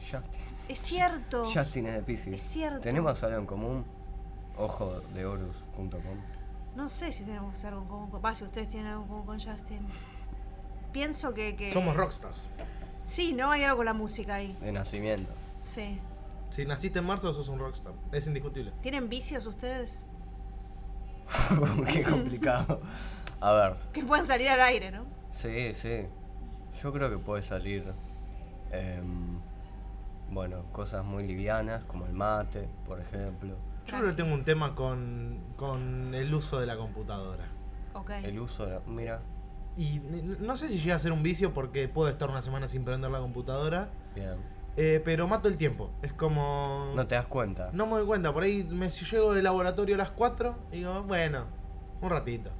[0.00, 0.40] Justin.
[0.68, 1.44] Es cierto.
[1.44, 2.34] Justin es de Pisces.
[2.34, 2.80] Es cierto.
[2.80, 3.84] Tenemos algo en común.
[4.56, 5.90] Ojo de Horus.com.
[6.76, 8.22] No sé si tenemos algo en común con.
[8.24, 9.80] Va, si ustedes tienen algo en común con Justin.
[10.92, 11.56] Pienso que.
[11.56, 11.72] que...
[11.72, 12.44] Somos rockstars.
[13.06, 13.50] Sí, ¿no?
[13.50, 14.56] Hay algo con la música ahí.
[14.60, 15.32] De nacimiento.
[15.60, 15.98] Sí.
[16.52, 17.94] Si naciste en marzo, sos un rockstar.
[18.12, 18.72] Es indiscutible.
[18.82, 20.04] ¿Tienen vicios ustedes?
[21.92, 22.80] Qué complicado.
[23.40, 25.04] A ver, Que puedan salir al aire, ¿no?
[25.32, 26.06] sí, sí.
[26.82, 27.92] Yo creo que puede salir.
[28.70, 29.38] em,
[30.30, 33.56] bueno, cosas muy livianas, como el mate, por ejemplo.
[33.86, 37.44] Yo creo que tengo un tema con, con el uso de la computadora.
[37.94, 38.10] Ok.
[38.22, 38.78] El uso de.
[38.86, 39.20] Mira,
[39.76, 42.68] Y n- no sé si llega a ser un vicio porque puedo estar una semana
[42.68, 44.36] sin prender la computadora, bien.
[44.76, 45.90] Eh, pero mato el tiempo.
[46.02, 46.92] Es como.
[46.94, 47.70] No te das cuenta.
[47.72, 50.76] No me doy cuenta, por ahí me si llego del laboratorio a las 4 y
[50.76, 51.44] digo, bueno,
[52.00, 52.50] un ratito.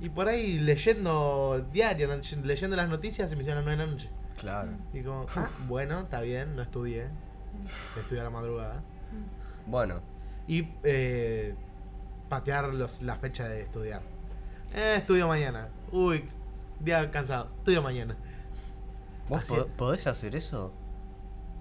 [0.00, 2.08] Y por ahí leyendo diario,
[2.42, 4.10] leyendo las noticias se me hicieron las 9 de la noche.
[4.38, 4.70] Claro.
[4.92, 7.06] Y como, ah, bueno, está bien, no estudié.
[7.98, 8.82] Estudié a la madrugada.
[9.66, 10.00] Bueno,
[10.48, 11.54] Y eh,
[12.28, 14.02] patear los, la fecha de estudiar.
[14.74, 15.68] Eh, estudio mañana.
[15.92, 16.24] Uy,
[16.80, 17.50] día cansado.
[17.58, 18.16] Estudio mañana.
[19.28, 20.72] ¿vos Así podés hacer eso?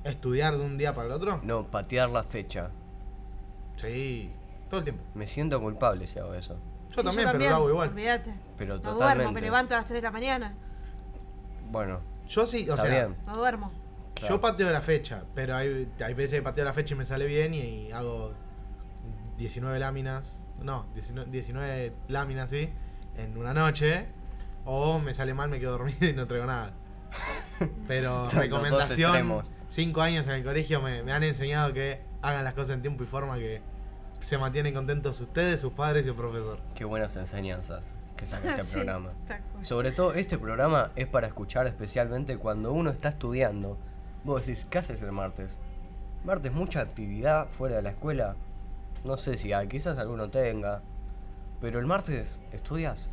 [0.03, 1.39] ¿Estudiar de un día para el otro?
[1.43, 2.69] No, patear la fecha.
[3.75, 4.31] Sí,
[4.69, 5.03] todo el tiempo.
[5.13, 6.57] Me siento culpable si hago eso.
[6.91, 7.89] Yo Sí, también, pero lo hago igual.
[7.89, 8.33] Olvídate.
[8.57, 9.15] Pero No totalmente.
[9.15, 10.53] duermo, me levanto a las 3 de la mañana.
[11.69, 13.15] Bueno, Yo sí, o está sea, bien.
[13.25, 13.71] No duermo.
[14.15, 14.35] Claro.
[14.35, 17.25] Yo pateo la fecha, pero hay, hay veces que pateo la fecha y me sale
[17.25, 18.33] bien y, hago
[19.37, 22.69] 19 láminas, no, 19, 19 láminas, sí,
[23.17, 24.07] en una noche,
[24.65, 26.73] o me sale mal, me quedo dormido y no traigo nada.
[27.87, 29.47] Pero Los dos recomendación, extremos.
[29.71, 33.03] 5 años en el colegio me, me han enseñado que hagan las cosas en tiempo
[33.03, 33.61] y forma que
[34.19, 36.59] se mantienen contentos ustedes, sus padres y el profesor.
[36.75, 37.81] Qué buenas enseñanzas
[38.17, 39.11] que saca este Sí, programa.
[39.63, 43.77] Sobre todo este programa es para escuchar especialmente cuando uno está estudiando.
[44.25, 45.51] Vos decís, ¿qué haces el martes?
[46.25, 48.35] Martes mucha actividad fuera de la escuela.
[49.05, 50.81] No sé si hay, quizás alguno tenga.
[51.61, 53.09] Pero el martes estudias.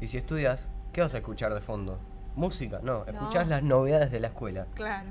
[0.00, 1.98] Y si estudias, ¿qué vas a escuchar de fondo?
[2.34, 2.80] ¿Música?
[2.82, 4.66] No, escuchás las novedades de la escuela.
[4.74, 5.10] Claro.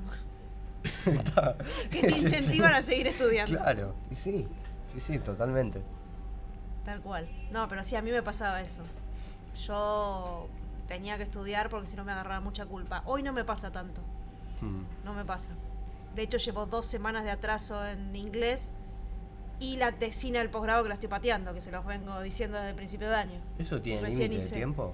[1.92, 3.58] Que te incentivan a seguir estudiando.
[3.58, 4.48] Claro, y sí,
[4.86, 5.82] sí, sí, totalmente.
[6.86, 7.28] Tal cual.
[7.52, 8.82] No, pero sí, a mí me pasaba eso.
[9.66, 10.48] Yo
[10.88, 13.04] tenía que estudiar porque si no me agarraba mucha culpa.
[13.06, 14.02] Hoy no me pasa tanto.
[14.62, 15.06] Mm.
[15.06, 15.52] No me pasa.
[16.16, 18.74] De hecho, llevo dos semanas de atraso en inglés
[19.60, 22.70] y la tesina del posgrado que la estoy pateando, que se los vengo diciendo desde
[22.70, 23.40] el principio de año.
[23.58, 24.94] ¿Eso tiene límite de tiempo?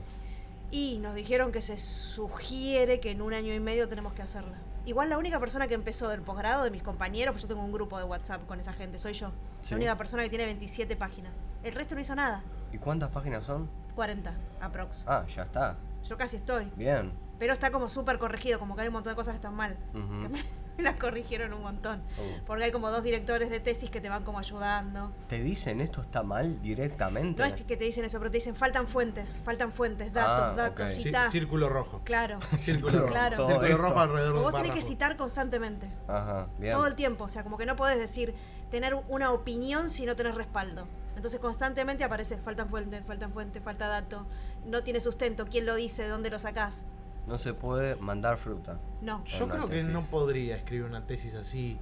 [0.72, 4.58] Y nos dijeron que se sugiere que en un año y medio tenemos que hacerla.
[4.86, 7.72] Igual la única persona que empezó del posgrado de mis compañeros, pues yo tengo un
[7.72, 9.32] grupo de WhatsApp con esa gente, soy yo.
[9.60, 9.72] Sí.
[9.72, 11.32] La única persona que tiene 27 páginas.
[11.64, 12.44] El resto no hizo nada.
[12.74, 13.70] ¿Y cuántas páginas son?
[13.96, 15.06] 40, aprox.
[15.08, 15.78] Ah, ya está.
[16.04, 16.70] Yo casi estoy.
[16.76, 17.12] Bien.
[17.40, 19.78] Pero está como súper corregido, como que hay un montón de cosas que están mal.
[19.94, 20.44] Que me,
[20.78, 22.02] las corrigieron un montón.
[22.20, 22.46] Oh.
[22.46, 25.12] Porque hay como dos directores de tesis que te van como ayudando.
[25.28, 27.42] ¿Te dicen esto está mal directamente?
[27.42, 30.54] No es que te dicen eso, pero te dicen faltan fuentes, faltan fuentes, datos, Ah,
[30.56, 30.90] datos, ok.
[30.92, 31.30] Sí, cita.
[31.32, 32.02] círculo rojo.
[32.04, 32.40] Claro.
[32.58, 33.08] Círculo rojo.
[33.12, 33.38] Claro.
[33.38, 35.88] Todo Círculo rojo alrededor vos tenés que citar constantemente.
[36.08, 36.74] Ajá, bien.
[36.74, 37.26] Todo el tiempo.
[37.26, 38.34] O sea, como que no podés decir,
[38.72, 40.88] tener una opinión si no tenés respaldo.
[41.16, 44.26] Entonces constantemente aparece, faltan fuentes, faltan fuentes, falta dato,
[44.66, 46.84] no tiene sustento, quién lo dice, de dónde lo sacás.
[47.28, 48.78] No se puede mandar fruta.
[49.02, 49.24] No.
[49.26, 51.78] Yo creo que no podría escribir una tesis así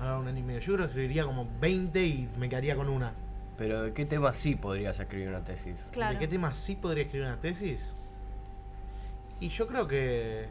[0.00, 0.60] a un año y medio.
[0.60, 3.12] Yo creo que escribiría como 20 y me quedaría con una.
[3.58, 5.76] Pero ¿de qué tema sí podrías escribir una tesis?
[5.92, 6.14] Claro.
[6.14, 7.92] ¿De qué tema sí podría escribir una tesis?
[9.40, 10.48] Y yo creo que.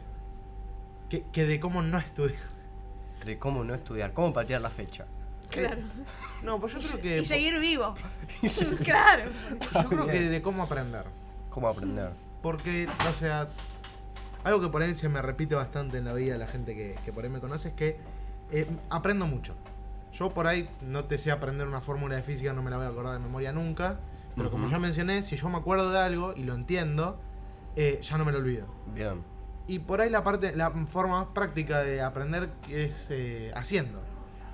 [1.08, 2.40] que, que de cómo no estudiar.
[3.24, 5.06] De cómo no estudiar, cómo patear la fecha.
[5.50, 5.82] Claro.
[6.42, 7.18] No, pues yo creo que.
[7.18, 7.94] Y seguir vivo.
[8.42, 9.30] Y claro.
[9.72, 11.04] Yo creo que de cómo aprender.
[11.50, 12.10] ¿Cómo aprender?
[12.42, 13.48] Porque, o sea,
[14.46, 16.94] algo que por ahí se me repite bastante en la vida de la gente que,
[17.04, 17.96] que por ahí me conoce es que
[18.52, 19.54] eh, aprendo mucho.
[20.12, 22.86] Yo por ahí no te sé aprender una fórmula de física, no me la voy
[22.86, 23.98] a acordar de memoria nunca.
[24.36, 27.18] Pero como ya mencioné, si yo me acuerdo de algo y lo entiendo,
[27.74, 28.66] eh, ya no me lo olvido.
[28.94, 29.22] Bien.
[29.66, 34.00] Y por ahí la parte, la forma más práctica de aprender es eh, haciendo.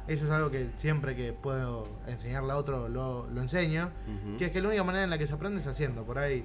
[0.07, 3.91] Eso es algo que siempre que puedo enseñarle a otro lo, lo enseño.
[4.39, 6.05] Que es que la única manera en la que se aprende es haciendo.
[6.05, 6.45] Por ahí,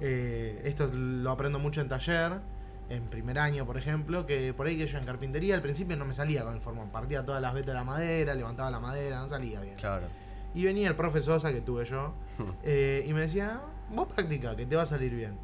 [0.00, 2.40] eh, esto lo aprendo mucho en taller,
[2.88, 6.04] en primer año, por ejemplo, que por ahí que yo en carpintería al principio no
[6.04, 6.90] me salía con el formón.
[6.90, 9.74] Partía todas las vetas de la madera, levantaba la madera, no salía bien.
[9.76, 10.06] Claro.
[10.54, 12.14] Y venía el profe Sosa que tuve yo
[12.62, 13.60] eh, y me decía,
[13.90, 15.36] vos practica, que te va a salir bien.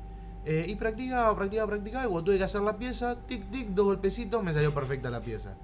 [0.44, 3.86] Eh, y practicaba, practicaba, practicaba, y cuando tuve que hacer la pieza, tic, tic, dos
[3.86, 5.54] golpecitos, me salió perfecta la pieza.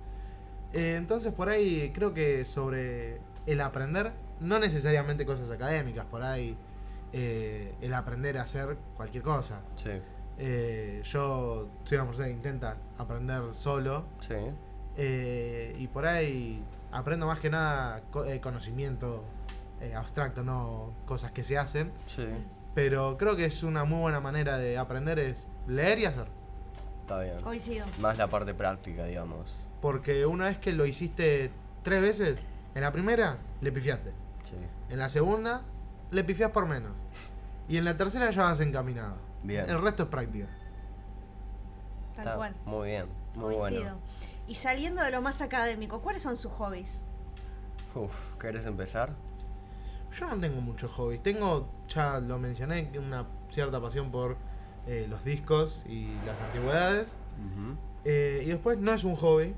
[0.72, 6.56] Eh, entonces por ahí creo que sobre el aprender, no necesariamente cosas académicas, por ahí
[7.10, 9.62] el aprender a hacer cualquier cosa.
[9.76, 9.92] Sí.
[10.38, 14.34] Eh, yo soy una persona que intenta aprender solo Sí.
[14.96, 16.62] eh, y por ahí
[16.92, 19.24] aprendo más que nada co- eh, conocimiento
[19.80, 21.92] eh, abstracto, no cosas que se hacen.
[22.06, 22.26] Sí.
[22.74, 26.26] Pero creo que es una muy buena manera de aprender es leer y hacer.
[27.02, 27.40] Está bien.
[27.40, 27.86] Coincido.
[28.00, 29.54] Más la parte práctica, digamos.
[29.80, 31.50] Porque una vez que lo hiciste
[31.82, 32.38] tres veces,
[32.74, 34.10] en la primera le pifiaste.
[34.44, 34.56] Sí.
[34.90, 35.62] En la segunda
[36.10, 36.92] le pifias por menos.
[37.68, 39.14] Y en la tercera ya vas encaminado.
[39.42, 39.68] Bien.
[39.68, 40.46] El resto es práctica.
[42.14, 42.54] Tal Está cual.
[42.64, 43.06] Muy bien.
[43.34, 43.82] Muy Coincido.
[43.82, 43.98] bueno.
[44.46, 47.02] Y saliendo de lo más académico, ¿cuáles son sus hobbies?
[47.94, 49.12] Uf, ¿querés empezar?
[50.12, 51.22] Yo no tengo muchos hobbies.
[51.22, 54.36] Tengo, ya lo mencioné, una cierta pasión por
[54.86, 57.16] eh, los discos y las antigüedades.
[57.38, 57.76] Ujú.
[58.04, 59.54] Eh, y después no es un hobby,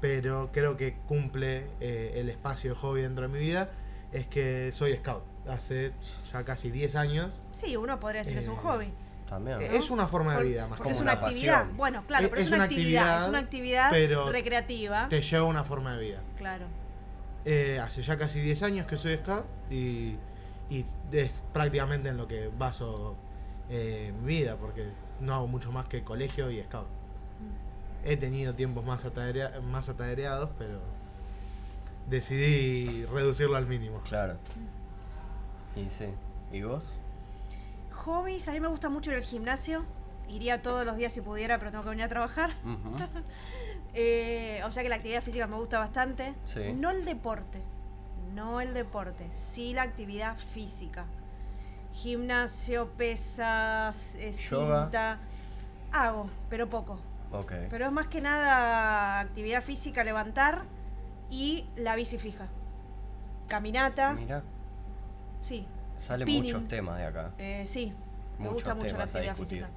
[0.00, 3.70] pero creo que cumple eh, el espacio de hobby dentro de mi vida,
[4.12, 5.22] es que soy scout.
[5.48, 5.92] Hace
[6.30, 7.40] ya casi 10 años.
[7.52, 8.92] Sí, uno podría decir que es un Eh, hobby.
[9.28, 9.60] También.
[9.60, 11.54] Es una forma de vida, más porque que es como una una actividad.
[11.60, 11.76] pasión.
[11.76, 15.08] Bueno, claro, Es- pero es, es una una actividad, actividad, es una actividad pero recreativa.
[15.08, 16.20] te lleva a una forma de vida.
[16.38, 16.64] Claro.
[17.44, 20.16] Eh, hace ya casi 10 años que soy scout y,
[20.70, 23.16] y es prácticamente en lo que baso
[23.70, 24.88] eh, mi vida, porque
[25.20, 26.86] no hago mucho más que colegio y scout.
[28.04, 30.80] He tenido tiempos más, ataarea- más atareados, pero
[32.08, 34.00] decidí reducirlo al mínimo.
[34.08, 34.36] Claro.
[35.76, 36.06] Y sí.
[36.52, 36.82] ¿Y vos?
[38.04, 39.84] Hobbies, a mí me gusta mucho ir al gimnasio.
[40.28, 42.50] Iría todos los días si pudiera, pero tengo que venir a trabajar.
[43.94, 46.34] Eh, o sea que la actividad física me gusta bastante.
[46.44, 46.72] Sí.
[46.74, 47.62] No el deporte.
[48.34, 49.28] No el deporte.
[49.32, 51.06] Sí la actividad física.
[51.94, 55.18] Gimnasio, pesas, eh, cinta.
[55.90, 57.00] Hago, pero poco.
[57.32, 57.52] Ok.
[57.70, 60.64] Pero es más que nada actividad física, levantar
[61.30, 62.46] y la bici fija.
[63.48, 64.42] Caminata, Mira,
[65.40, 65.66] sí.
[66.00, 66.42] Salen Spinning.
[66.54, 67.30] muchos temas de acá.
[67.38, 67.92] Eh, sí,
[68.38, 69.68] me Muchos gusta mucho la actividad física.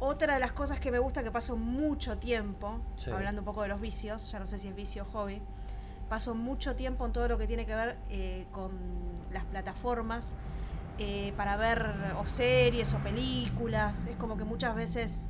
[0.00, 3.10] Otra de las cosas que me gusta que paso mucho tiempo, Sí.
[3.10, 5.40] hablando un poco de los vicios, ya no sé si es vicio o hobby,
[6.08, 8.72] paso mucho tiempo en todo lo que tiene que ver eh, con
[9.32, 10.34] las plataformas
[10.98, 14.06] eh, para ver o series o películas.
[14.06, 15.28] Es como que muchas veces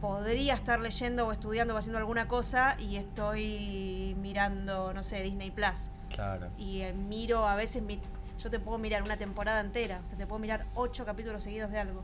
[0.00, 5.50] podría estar leyendo o estudiando o haciendo alguna cosa y estoy mirando, no sé, Disney
[5.50, 5.90] Plus.
[6.12, 6.48] Claro.
[6.58, 8.00] Y eh, miro a veces, mi-
[8.38, 11.70] yo te puedo mirar una temporada entera, o sea, te puedo mirar ocho capítulos seguidos
[11.70, 12.02] de algo.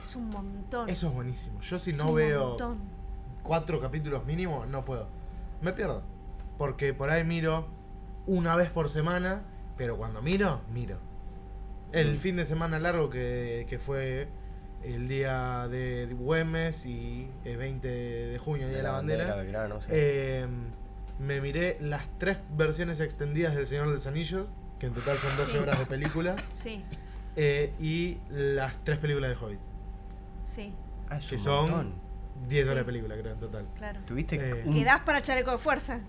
[0.00, 0.88] Es un montón.
[0.88, 1.60] Eso es buenísimo.
[1.60, 2.78] Yo si Es no un veo montón.
[3.42, 5.08] cuatro capítulos mínimo, no puedo.
[5.62, 6.02] Me pierdo.
[6.58, 7.66] Porque por ahí miro
[8.26, 9.42] una vez por semana,
[9.76, 10.98] pero cuando miro, miro.
[11.92, 12.18] El Mm.
[12.18, 14.28] fin de semana largo que, que fue
[14.84, 19.88] el día de Güemes y el 20 de junio, Día de la Bandera, Belgrano, sí.
[19.90, 20.46] eh,
[21.18, 24.46] me miré las tres versiones extendidas del Señor de los Anillos,
[24.80, 25.58] que en total son 12 Sí.
[25.58, 26.82] horas de película, Sí,
[27.36, 29.60] eh, y las tres películas de Hobbit,
[30.46, 30.74] sí,
[31.08, 31.94] Ah, que son montón.
[32.48, 32.78] 10 horas Sí.
[32.80, 33.66] de película, creo, en total.
[33.76, 34.00] claro.
[34.06, 34.74] Tuviste Eh, un...
[34.74, 36.00] Quedás para chaleco de fuerza.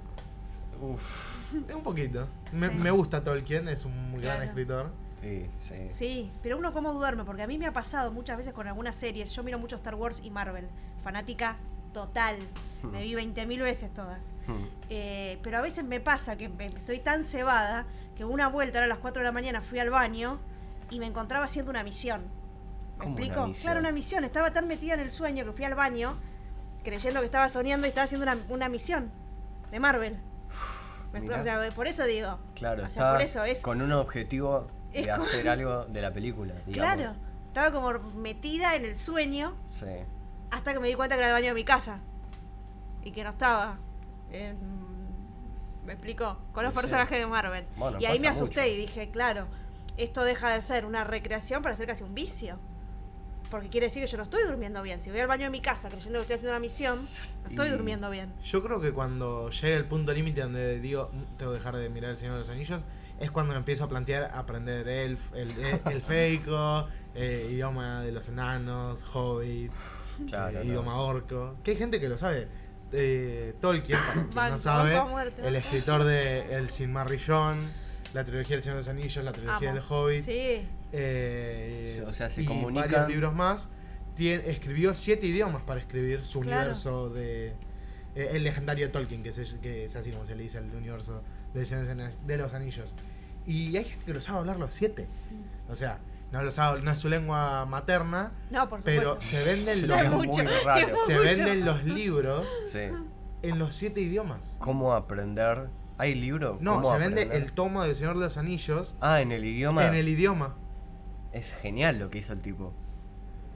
[0.82, 1.54] Uf.
[1.76, 2.28] Un poquito.
[2.54, 2.76] Me, Sí.
[2.76, 4.50] me gusta Tolkien, es un muy gran Claro.
[4.50, 4.92] escritor.
[5.22, 5.76] Sí, sí.
[5.90, 8.96] Sí, pero uno cómo duerme, porque a mí me ha pasado muchas veces con algunas
[8.96, 9.32] series.
[9.34, 10.66] Yo miro mucho Star Wars y Marvel,
[11.04, 11.58] fanática
[11.94, 12.38] total.
[12.84, 13.02] Me Hmm.
[13.04, 14.20] vi 20.000 veces todas.
[14.48, 14.64] Hmm.
[14.90, 17.86] Eh, pero a veces me pasa que me- estoy tan cebada
[18.16, 20.40] que una vuelta era a las 4 de la mañana fui al baño
[20.90, 22.22] y me encontraba haciendo una misión.
[23.06, 23.30] ¿Me.
[23.30, 24.24] Claro, una misión.
[24.26, 26.18] Estaba tan metida en el sueño que fui al baño
[26.84, 29.12] creyendo que estaba soñando y estaba haciendo una, una misión
[29.72, 30.18] de Marvel.
[31.14, 32.38] O sea, por eso digo.
[32.56, 33.62] Claro, o sea, por eso es.
[33.62, 36.54] con un objetivo de como- hacer algo de la película.
[36.66, 36.96] digamos.
[36.96, 37.14] Claro.
[37.48, 39.86] Estaba como metida en el sueño Sí.
[40.52, 42.00] hasta que me di cuenta que era el baño de mi casa.
[43.04, 43.78] Y que no estaba.
[44.32, 44.81] en-
[45.86, 46.38] ¿Me explicó?
[46.54, 46.80] Con los Sí.
[46.80, 47.66] personajes de Marvel.
[47.78, 48.74] Bueno, y ahí me asusté mucho.
[48.74, 49.48] y dije, claro,
[49.98, 52.58] esto deja de ser una recreación para ser casi un vicio.
[53.50, 55.02] Porque quiere decir que yo no estoy durmiendo bien.
[55.02, 57.00] Si voy al baño de mi casa creyendo que estoy haciendo una misión,
[57.44, 58.32] no estoy Y- durmiendo bien.
[58.46, 61.90] Yo creo que cuando llega el punto límite donde digo, "Mm, tengo que dejar de
[61.90, 62.82] mirar El Señor de los Anillos,
[63.20, 65.52] es cuando me empiezo a plantear aprender el, el,
[65.98, 69.72] el feico, eh, idioma de los enanos, hobbit,
[70.30, 70.64] Claro, eh, claro.
[70.64, 71.56] idioma orco.
[71.62, 72.48] Que hay gente que lo sabe.
[72.94, 74.00] Eh, Tolkien,
[74.34, 75.02] para quien no sabe,
[75.46, 77.70] el escritor de El Silmarillón,
[78.14, 79.80] la trilogía del Señor de los Anillos, la trilogía Amo.
[79.80, 80.24] del Hobbit.
[80.26, 80.68] Sí.
[80.92, 82.92] Eh, O sea, se y comunican.
[82.92, 83.70] varios libros más.
[84.18, 86.60] Tien- escribió siete idiomas para escribir su Claro.
[86.62, 87.54] universo de.
[88.16, 91.24] eh, el legendario Tolkien, que es, que es así como se le dice al universo
[91.54, 91.86] del Señor
[92.26, 92.94] de los Anillos.
[93.48, 95.08] Y hay gente que lo sabe hablar los siete.
[95.70, 96.00] O sea,
[96.32, 100.10] no lo sabe, no es su lengua materna, No, por pero se venden Sí, los,
[100.12, 100.88] mucho, raro.
[101.06, 102.80] se venden los libros Sí.
[103.42, 104.56] en los siete idiomas.
[104.60, 105.68] ¿Cómo aprender?
[105.98, 106.58] ¿Hay libro?
[106.62, 109.86] No, ¿Cómo se vende el tomo del Señor de los Anillos Ah, en el idioma.
[109.88, 110.56] en el idioma.
[111.32, 112.74] Es genial lo que hizo el tipo.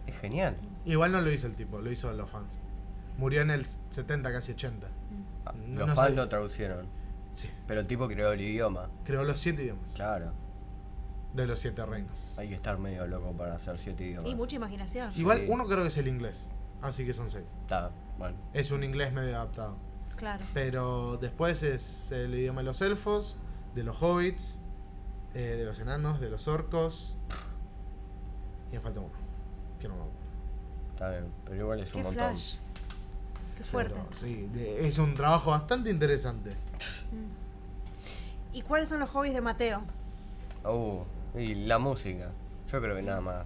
[0.07, 0.55] Es genial.
[0.85, 2.59] Igual no lo hizo el tipo, lo hizo los fans.
[3.17, 4.87] Murió en el 70, casi 80.
[5.45, 6.21] Ah, No- Los no fans sabía.
[6.23, 6.85] lo traducieron.
[7.33, 7.49] Sí.
[7.67, 8.89] Pero el tipo creó el idioma.
[9.05, 10.31] Creó los siete idiomas Claro.
[11.35, 12.33] De los siete reinos.
[12.37, 14.31] Hay que estar medio loco para hacer siete idiomas.
[14.31, 15.11] Y mucha imaginación.
[15.13, 15.19] Sí.
[15.21, 16.45] Igual uno creo que es el inglés,
[16.81, 17.45] así que son seis.
[17.61, 18.37] Está, bueno.
[18.53, 19.75] Es un inglés medio adaptado.
[20.15, 20.43] Claro.
[20.53, 23.35] Pero después es el idioma de los elfos,
[23.75, 24.57] de los hobbits,
[25.33, 27.15] eh, de los enanos, de los orcos.
[28.71, 29.09] Y me falta uno.
[29.79, 30.19] Que no me acuerdo.
[30.93, 31.25] Está bien.
[31.43, 32.29] Pero igual es un Qué montón.
[32.29, 32.55] flash.
[32.55, 32.59] Qué
[33.57, 33.95] Pero fuerte.
[34.13, 36.51] sí, de- es un trabajo bastante interesante.
[38.53, 39.81] ¿Y cuáles son los hobbies de Mateo?
[40.63, 41.03] Uh,
[41.37, 42.29] y la música.
[42.71, 43.45] Yo creo que nada más.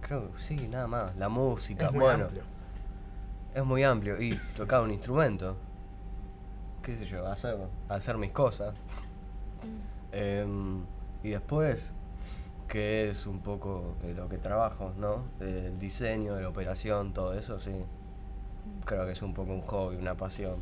[0.00, 1.16] Creo que sí, nada más.
[1.16, 2.24] La música, Es muy bueno.
[2.24, 2.42] amplio.
[3.54, 4.20] Es muy amplio.
[4.20, 5.56] Y tocar un instrumento.
[6.82, 7.56] qué sé yo, a hacer,
[7.88, 8.74] a hacer mis cosas.
[10.12, 10.82] Em,
[11.22, 11.90] y después,
[12.68, 15.22] que es un poco de lo que trabajo, ¿no?
[15.38, 17.72] Del diseño, de la operación, todo eso, sí.
[18.84, 20.56] Creo que es un poco un hobby, una pasión.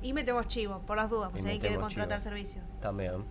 [0.00, 2.30] Y metemos chivo, por las dudas, pues si alguien quiere contratar chivo.
[2.30, 2.64] servicios.
[2.80, 3.22] También.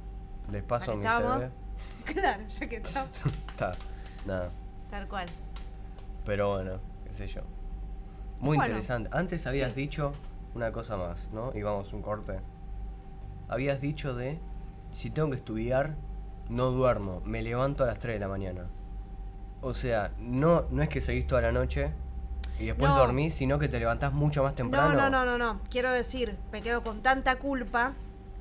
[0.51, 1.05] Les paso mi.
[1.07, 1.49] CV.
[2.05, 3.09] Claro, ya que estamos.
[3.49, 3.75] Está,
[4.25, 4.49] nada.
[4.89, 5.27] Tal cual.
[6.25, 7.41] Pero bueno, qué sé yo.
[8.39, 9.09] Muy Bueno, interesante.
[9.11, 9.81] Antes habías sí.
[9.81, 10.13] dicho
[10.55, 11.51] una cosa más, ¿no?
[11.55, 12.39] Y vamos un corte.
[13.47, 14.39] Habías dicho de
[14.91, 15.95] si tengo que estudiar,
[16.49, 18.65] no duermo, me levanto a las 3 de la mañana.
[19.61, 21.91] O sea, no, no es que seguís toda la noche
[22.59, 22.97] y después No.
[22.97, 24.93] dormís, sino que te levantás mucho más temprano.
[24.95, 25.59] No, no, no, no, no.
[25.69, 27.93] Quiero decir, me quedo con tanta culpa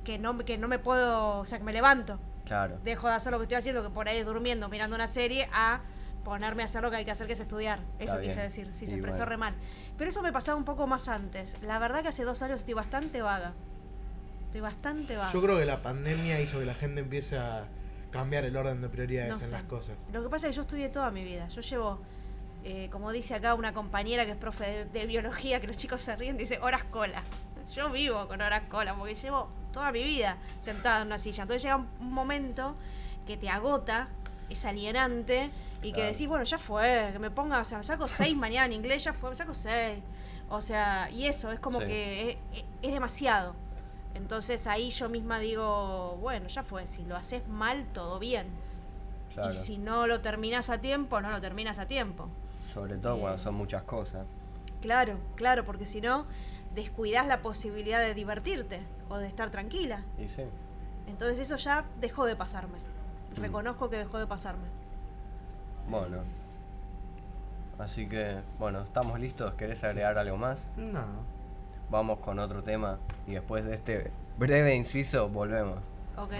[0.03, 2.17] que no, que no me puedo, o sea, que me levanto.
[2.49, 2.79] Claro.
[2.83, 5.79] Dejo de hacer lo que estoy haciendo, que por ahí durmiendo, mirando una serie, a
[6.25, 7.79] ponerme a hacer lo que hay que hacer, que es estudiar.
[7.99, 8.47] Eso Está quise bien.
[8.47, 9.29] decir, sí, Y se expresó bueno.
[9.29, 9.53] re mal.
[9.97, 11.61] Pero eso me pasaba un poco más antes.
[11.61, 13.53] La verdad que hace dos años estoy bastante vaga.
[14.45, 15.31] Estoy bastante vaga.
[15.31, 17.65] Yo creo que la pandemia hizo que la gente empiece a
[18.11, 19.51] cambiar el orden de prioridades No en sé.
[19.51, 19.95] las cosas.
[20.11, 21.47] Lo que pasa es que yo estudié toda mi vida.
[21.49, 21.99] Yo llevo,
[22.63, 26.01] eh, como dice acá una compañera que es profe de, de biología, que los chicos
[26.01, 27.21] se ríen, dice horas cola.
[27.75, 31.43] Yo vivo con horas cola porque llevo toda mi vida sentada en una silla.
[31.43, 32.75] Entonces llega un momento
[33.27, 34.07] que te agota,
[34.49, 35.51] es alienante
[35.83, 38.65] y que decís, bueno, ya fue, que me ponga, o sea, me saco seis mañana
[38.65, 39.99] en inglés, ya fue, me saco seis.
[40.49, 41.85] O sea, y eso es como Sí.
[41.85, 43.55] que es, es demasiado.
[44.15, 48.47] Entonces ahí yo misma digo, bueno, ya fue, si lo haces mal, todo bien.
[49.33, 49.51] Claro.
[49.51, 52.27] Y si no lo terminas a tiempo, no lo terminas a tiempo.
[52.73, 53.43] Sobre todo cuando Eh.
[53.43, 54.25] son muchas cosas.
[54.81, 56.25] Claro, claro, porque si no,
[56.75, 60.03] descuidas la posibilidad de divertirte o de estar tranquila.
[60.17, 60.43] Y sí.
[61.07, 62.77] Entonces eso ya dejó de pasarme.
[63.35, 63.41] Mm.
[63.41, 64.67] Reconozco que dejó de pasarme.
[65.89, 66.17] Bueno.
[67.79, 69.53] Así que, bueno, ¿estamos listos?
[69.53, 70.67] ¿Querés agregar algo más?
[70.75, 71.05] No.
[71.89, 75.79] Vamos con otro tema y después de este breve inciso volvemos.
[76.17, 76.33] Ok.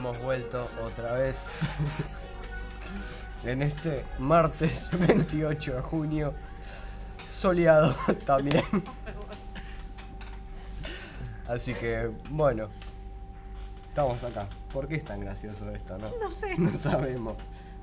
[0.00, 1.44] Hemos vuelto otra vez
[3.44, 6.32] en este martes 28 de junio,
[7.28, 7.94] soleado
[8.24, 8.64] también.
[11.46, 12.70] Así que, bueno,
[13.90, 14.46] estamos acá.
[14.72, 16.08] ¿Por qué es tan gracioso esto, no?
[16.18, 16.56] No sé.
[16.56, 17.36] No sabemos,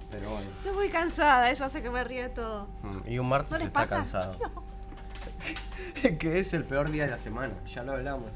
[0.10, 0.50] pero bueno.
[0.50, 2.66] Estoy muy cansada, eso hace que me ríe todo.
[2.82, 3.96] Mm, Y un martes ¿No les está pasa?
[3.98, 4.38] cansado.
[6.18, 8.32] que es el peor día de la semana, ya lo hablamos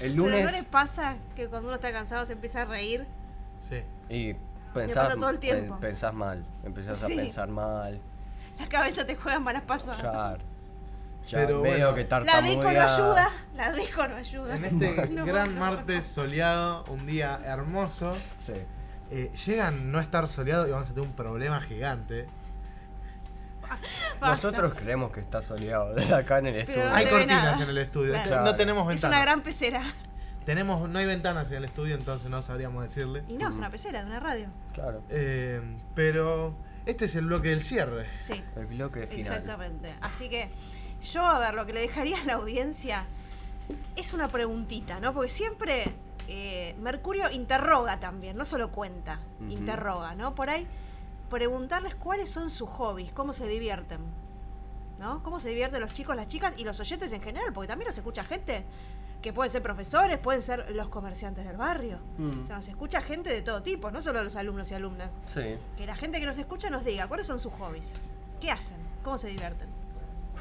[0.00, 3.06] El Pero lunes ¿no les pasa que cuando uno está cansado se empieza a reír?
[3.68, 3.82] Sí.
[4.08, 5.74] y pasa pensás, todo el tiempo.
[5.74, 7.12] pen- pensás mal, empezás Sí.
[7.12, 8.00] a pensar mal.
[8.58, 10.00] La cabeza te juega malas pasadas.
[10.00, 10.38] Claro.
[11.28, 11.94] Ya Pero medio bueno.
[11.94, 14.56] que La disco no ayuda, la disco no ayuda.
[14.56, 15.60] En este No, gran no.
[15.60, 18.54] martes soleado, un día hermoso, Sí.
[19.10, 22.26] eh, llega a no estar soleado y vamos a tener un problema gigante.
[24.20, 26.88] Nosotros creemos que está soleado desde acá en el Pero estudio.
[26.88, 27.62] no hay se ve cortinas nada.
[27.62, 28.44] en el estudio, Claro.
[28.44, 29.16] no tenemos Es ventanas.
[29.16, 29.82] una gran pecera.
[30.44, 33.22] Tenemos, no hay ventanas en el estudio, entonces no sabríamos decirle.
[33.28, 34.46] Y no, es una pecera de una radio.
[34.72, 35.02] Claro.
[35.10, 35.60] Eh,
[35.94, 36.54] pero
[36.86, 38.06] este es el bloque del cierre.
[38.24, 39.20] Sí, El bloque final.
[39.20, 39.94] exactamente.
[40.00, 40.48] Así que
[41.12, 43.04] yo, a ver, lo que le dejaría a la audiencia
[43.94, 45.12] es una preguntita, ¿no?
[45.12, 45.84] Porque siempre
[46.28, 49.50] eh, Mercurio interroga también, no solo cuenta, Ujú.
[49.52, 50.34] interroga, ¿no?
[50.34, 50.66] Por ahí
[51.28, 54.00] preguntarles cuáles son sus hobbies, cómo se divierten.
[54.98, 55.22] ¿No?
[55.22, 57.52] ¿Cómo se divierten los chicos, las chicas y los oyentes en general?
[57.52, 58.64] Porque también nos escucha gente
[59.22, 61.98] que pueden ser profesores, pueden ser los comerciantes del barrio.
[62.18, 62.42] Mm.
[62.42, 65.10] O sea, nos escucha gente de todo tipo, no solo los alumnos y alumnas.
[65.26, 65.56] Sí.
[65.76, 67.92] Que la gente que nos escucha nos diga cuáles son sus hobbies.
[68.40, 68.78] ¿Qué hacen?
[69.04, 69.68] ¿Cómo se divierten?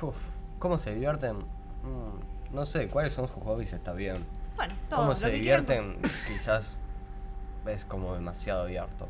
[0.01, 0.17] Uf,
[0.59, 1.37] ¿Cómo se divierten?
[1.37, 3.73] Mm, no sé, ¿cuáles son sus hobbies?
[3.73, 4.25] Está bien.
[4.55, 4.99] Bueno, todo.
[5.01, 5.99] ¿Cómo se divierten?
[6.01, 6.77] Quizás
[7.65, 9.07] es como demasiado abierto.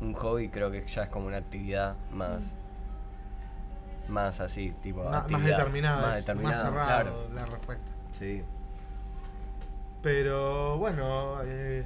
[0.00, 2.54] Un hobby creo que ya es como una actividad más.
[4.08, 5.04] Más así, tipo.
[5.04, 7.28] Ma- más determinada, Más determinada, más cerrado claro.
[7.34, 7.90] la respuesta.
[8.12, 8.42] Sí.
[10.02, 11.84] Pero bueno, eh,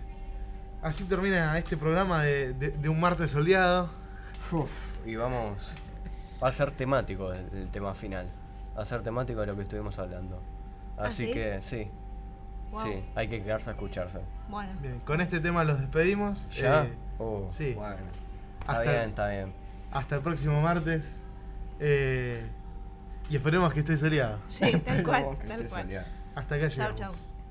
[0.82, 3.88] así termina este programa de, de- de un martes soleado.
[4.52, 5.72] Uf, y vamos.
[6.42, 8.26] Va a ser temático el, el tema final.
[8.76, 10.40] Va a ser temático de lo que estuvimos hablando.
[10.98, 11.32] ¿Ah, Así sí?
[11.32, 11.90] que sí.
[12.70, 12.82] Wow.
[12.82, 14.20] Sí, hay que quedarse a escucharse.
[14.48, 16.48] Bueno, Bien, con este tema los despedimos.
[16.50, 16.84] ¿Ya?
[16.84, 16.92] Eh,
[17.22, 17.72] Oh, sí.
[17.74, 17.96] Bueno.
[18.60, 19.52] Está Hasta- bien, está bien.
[19.90, 21.20] hasta el próximo martes.
[21.80, 22.46] eh,
[23.30, 24.38] y esperemos que esté soleado.
[24.48, 25.82] sí, tal cual, que tal cual.
[25.84, 26.06] soleado.
[26.34, 27.00] Hasta acá Chau, llegamos.
[27.00, 27.41] chau.